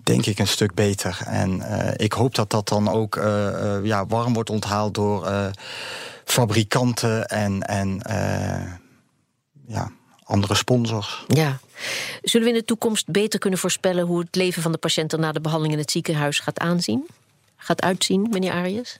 denk 0.03 0.25
ik 0.25 0.39
een 0.39 0.47
stuk 0.47 0.73
beter. 0.73 1.19
En 1.25 1.59
uh, 1.59 1.89
ik 1.95 2.13
hoop 2.13 2.35
dat 2.35 2.49
dat 2.49 2.67
dan 2.67 2.89
ook 2.89 3.15
uh, 3.15 3.23
uh, 3.23 3.85
ja, 3.85 4.05
warm 4.05 4.33
wordt 4.33 4.49
onthaald 4.49 4.93
door 4.93 5.51
fabrikanten 6.25 7.25
en, 7.25 7.61
en 7.61 8.01
ja, 9.67 9.91
andere 10.23 10.55
sponsors. 10.55 11.25
Ja. 11.27 11.59
Zullen 12.21 12.47
we 12.47 12.53
in 12.53 12.59
de 12.59 12.65
toekomst 12.65 13.07
beter 13.11 13.39
kunnen 13.39 13.59
voorspellen 13.59 14.05
hoe 14.05 14.19
het 14.19 14.35
leven 14.35 14.61
van 14.61 14.71
de 14.71 14.77
patiënten 14.77 15.19
na 15.19 15.31
de 15.31 15.41
behandeling 15.41 15.73
in 15.73 15.81
het 15.81 15.91
ziekenhuis 15.91 16.39
gaat 16.39 16.59
aanzien? 16.59 17.07
Gaat 17.57 17.81
uitzien, 17.81 18.27
meneer 18.29 18.51
Arias? 18.51 18.99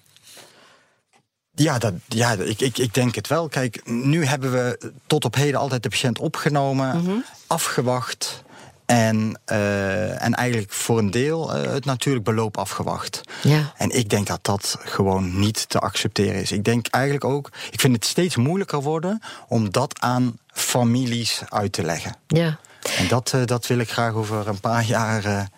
Ja, 1.56 1.78
dat, 1.78 1.94
ja 2.08 2.32
ik, 2.32 2.62
ik, 2.62 2.78
ik 2.78 2.94
denk 2.94 3.16
het 3.16 3.28
wel. 3.28 3.48
Kijk, 3.48 3.82
nu 3.86 4.26
hebben 4.26 4.52
we 4.52 4.92
tot 5.08 5.26
op 5.26 5.36
heden 5.36 5.60
altijd 5.60 5.84
de 5.84 5.90
patiënt 5.90 6.20
opgenomen, 6.20 6.98
mm 6.98 7.06
-hmm. 7.06 7.24
afgewacht. 7.48 8.44
En, 8.88 9.40
uh, 9.52 10.24
en 10.24 10.34
eigenlijk 10.34 10.72
voor 10.72 10.98
een 10.98 11.12
deel 11.12 11.56
uh, 11.56 11.72
het 11.72 11.86
natuurlijk 11.86 12.26
beloop 12.26 12.58
afgewacht. 12.58 13.22
Ja. 13.44 13.74
En 13.78 13.90
ik 13.90 14.10
denk 14.10 14.28
dat 14.28 14.40
dat 14.42 14.78
gewoon 14.80 15.40
niet 15.40 15.70
te 15.70 15.80
accepteren 15.80 16.42
is. 16.42 16.52
Ik 16.52 16.64
denk 16.64 16.88
eigenlijk 16.88 17.26
ook, 17.26 17.52
ik 17.72 17.80
vind 17.80 17.96
het 17.96 18.06
steeds 18.06 18.36
moeilijker 18.36 18.82
worden 18.82 19.22
om 19.48 19.72
dat 19.72 20.00
aan 20.00 20.38
families 20.48 21.42
uit 21.50 21.72
te 21.72 21.84
leggen. 21.84 22.16
Ja. 22.28 22.60
En 22.98 23.08
dat, 23.08 23.32
uh, 23.36 23.46
dat 23.46 23.68
wil 23.68 23.78
ik 23.78 23.90
graag 23.90 24.14
over 24.14 24.48
een 24.48 24.60
paar 24.60 24.84
jaar 24.84 25.50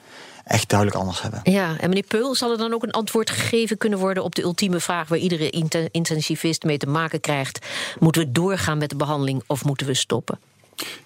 echt 0.49 0.69
duidelijk 0.69 0.99
anders 0.99 1.21
hebben. 1.21 1.39
Ja, 1.43 1.77
en 1.79 1.89
meneer 1.89 2.03
Peul, 2.07 2.35
zal 2.35 2.51
er 2.51 2.57
dan 2.57 2.73
ook 2.73 2.83
een 2.83 2.91
antwoord 2.91 3.29
gegeven 3.29 3.77
kunnen 3.77 3.99
worden 3.99 4.23
op 4.23 4.35
de 4.35 4.41
ultieme 4.41 4.79
vraag 4.79 5.07
waar 5.07 5.17
iedere 5.17 5.49
intensivist 5.91 6.63
mee 6.63 6.77
te 6.77 6.87
maken 6.87 7.19
krijgt? 7.19 7.65
Moeten 7.99 8.21
we 8.21 8.31
doorgaan 8.31 8.77
met 8.77 8.89
de 8.89 8.95
behandeling 8.95 9.43
of 9.47 9.65
moeten 9.65 9.87
we 9.87 9.93
stoppen? 9.93 10.39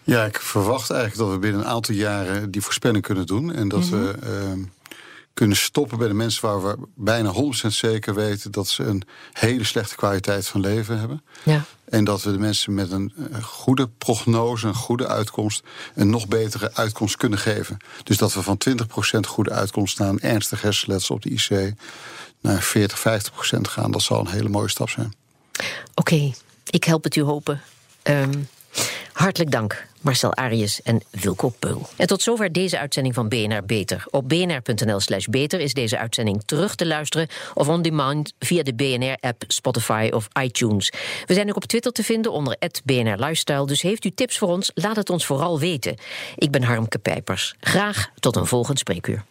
Ja, 0.03 0.25
ik 0.25 0.39
verwacht 0.39 0.89
eigenlijk 0.89 1.21
dat 1.21 1.31
we 1.31 1.39
binnen 1.39 1.61
een 1.61 1.67
aantal 1.67 1.95
jaren 1.95 2.51
die 2.51 2.61
voorspelling 2.61 3.03
kunnen 3.03 3.25
doen. 3.25 3.53
En 3.53 3.67
dat 3.67 3.89
we 3.89 4.15
uh, 4.23 4.63
kunnen 5.33 5.57
stoppen 5.57 5.97
bij 5.97 6.07
de 6.07 6.13
mensen 6.13 6.47
waar 6.47 6.63
we 6.63 6.87
bijna 6.95 7.33
100% 7.33 7.37
zeker 7.67 8.13
weten 8.15 8.51
dat 8.51 8.67
ze 8.67 8.83
een 8.83 9.03
hele 9.31 9.63
slechte 9.63 9.95
kwaliteit 9.95 10.47
van 10.47 10.61
leven 10.61 10.99
hebben. 10.99 11.23
Ja. 11.43 11.63
En 11.85 12.03
dat 12.03 12.23
we 12.23 12.31
de 12.31 12.39
mensen 12.39 12.73
met 12.73 12.91
een 12.91 13.13
goede 13.41 13.89
prognose, 13.97 14.67
een 14.67 14.75
goede 14.75 15.07
uitkomst, 15.07 15.63
een 15.95 16.09
nog 16.09 16.27
betere 16.27 16.73
uitkomst 16.73 17.17
kunnen 17.17 17.39
geven. 17.39 17.77
Dus 18.03 18.17
dat 18.17 18.33
we 18.33 18.41
van 18.41 18.61
20% 18.69 19.19
goede 19.27 19.51
uitkomst 19.51 19.99
naar 19.99 20.09
een 20.09 20.19
ernstig 20.19 20.61
hersenletsel 20.61 21.15
op 21.15 21.21
de 21.21 21.29
IC 21.29 21.73
naar 22.41 22.61
40, 22.61 22.99
50% 22.99 23.61
gaan, 23.61 23.91
dat 23.91 24.01
zal 24.01 24.19
een 24.19 24.27
hele 24.27 24.49
mooie 24.49 24.69
stap 24.69 24.89
zijn. 24.89 25.13
Oké, 25.95 26.13
okay, 26.13 26.33
ik 26.69 26.83
help 26.83 27.03
het 27.03 27.15
u 27.15 27.21
hopen. 27.21 27.61
Um, 28.03 28.47
Hartelijk 29.13 29.51
dank, 29.51 29.87
Marcel 30.01 30.33
Arius 30.33 30.81
en 30.81 31.01
Wilco 31.09 31.49
Peul. 31.59 31.87
En 31.97 32.07
tot 32.07 32.21
zover 32.21 32.51
deze 32.51 32.79
uitzending 32.79 33.15
van 33.15 33.29
BNR 33.29 33.63
Beter. 33.65 34.05
Op 34.09 34.29
bnr.nl/slash 34.29 35.25
beter 35.25 35.59
is 35.59 35.73
deze 35.73 35.97
uitzending 35.97 36.43
terug 36.45 36.75
te 36.75 36.85
luisteren 36.85 37.27
of 37.53 37.67
on 37.67 37.81
demand 37.81 38.33
via 38.39 38.63
de 38.63 38.73
BNR-app, 38.73 39.43
Spotify 39.47 40.09
of 40.13 40.27
iTunes. 40.41 40.91
We 41.25 41.33
zijn 41.33 41.49
ook 41.49 41.55
op 41.55 41.65
Twitter 41.65 41.91
te 41.91 42.03
vinden 42.03 42.31
onder 42.31 42.57
BNR 42.83 43.17
Lifestyle. 43.17 43.65
Dus 43.65 43.81
heeft 43.81 44.05
u 44.05 44.09
tips 44.09 44.37
voor 44.37 44.49
ons? 44.49 44.71
Laat 44.73 44.95
het 44.95 45.09
ons 45.09 45.25
vooral 45.25 45.59
weten. 45.59 45.95
Ik 46.35 46.51
ben 46.51 46.63
Harmke 46.63 46.97
Pijpers. 46.97 47.55
Graag 47.59 48.09
tot 48.19 48.35
een 48.35 48.45
volgend 48.45 48.79
spreekuur. 48.79 49.23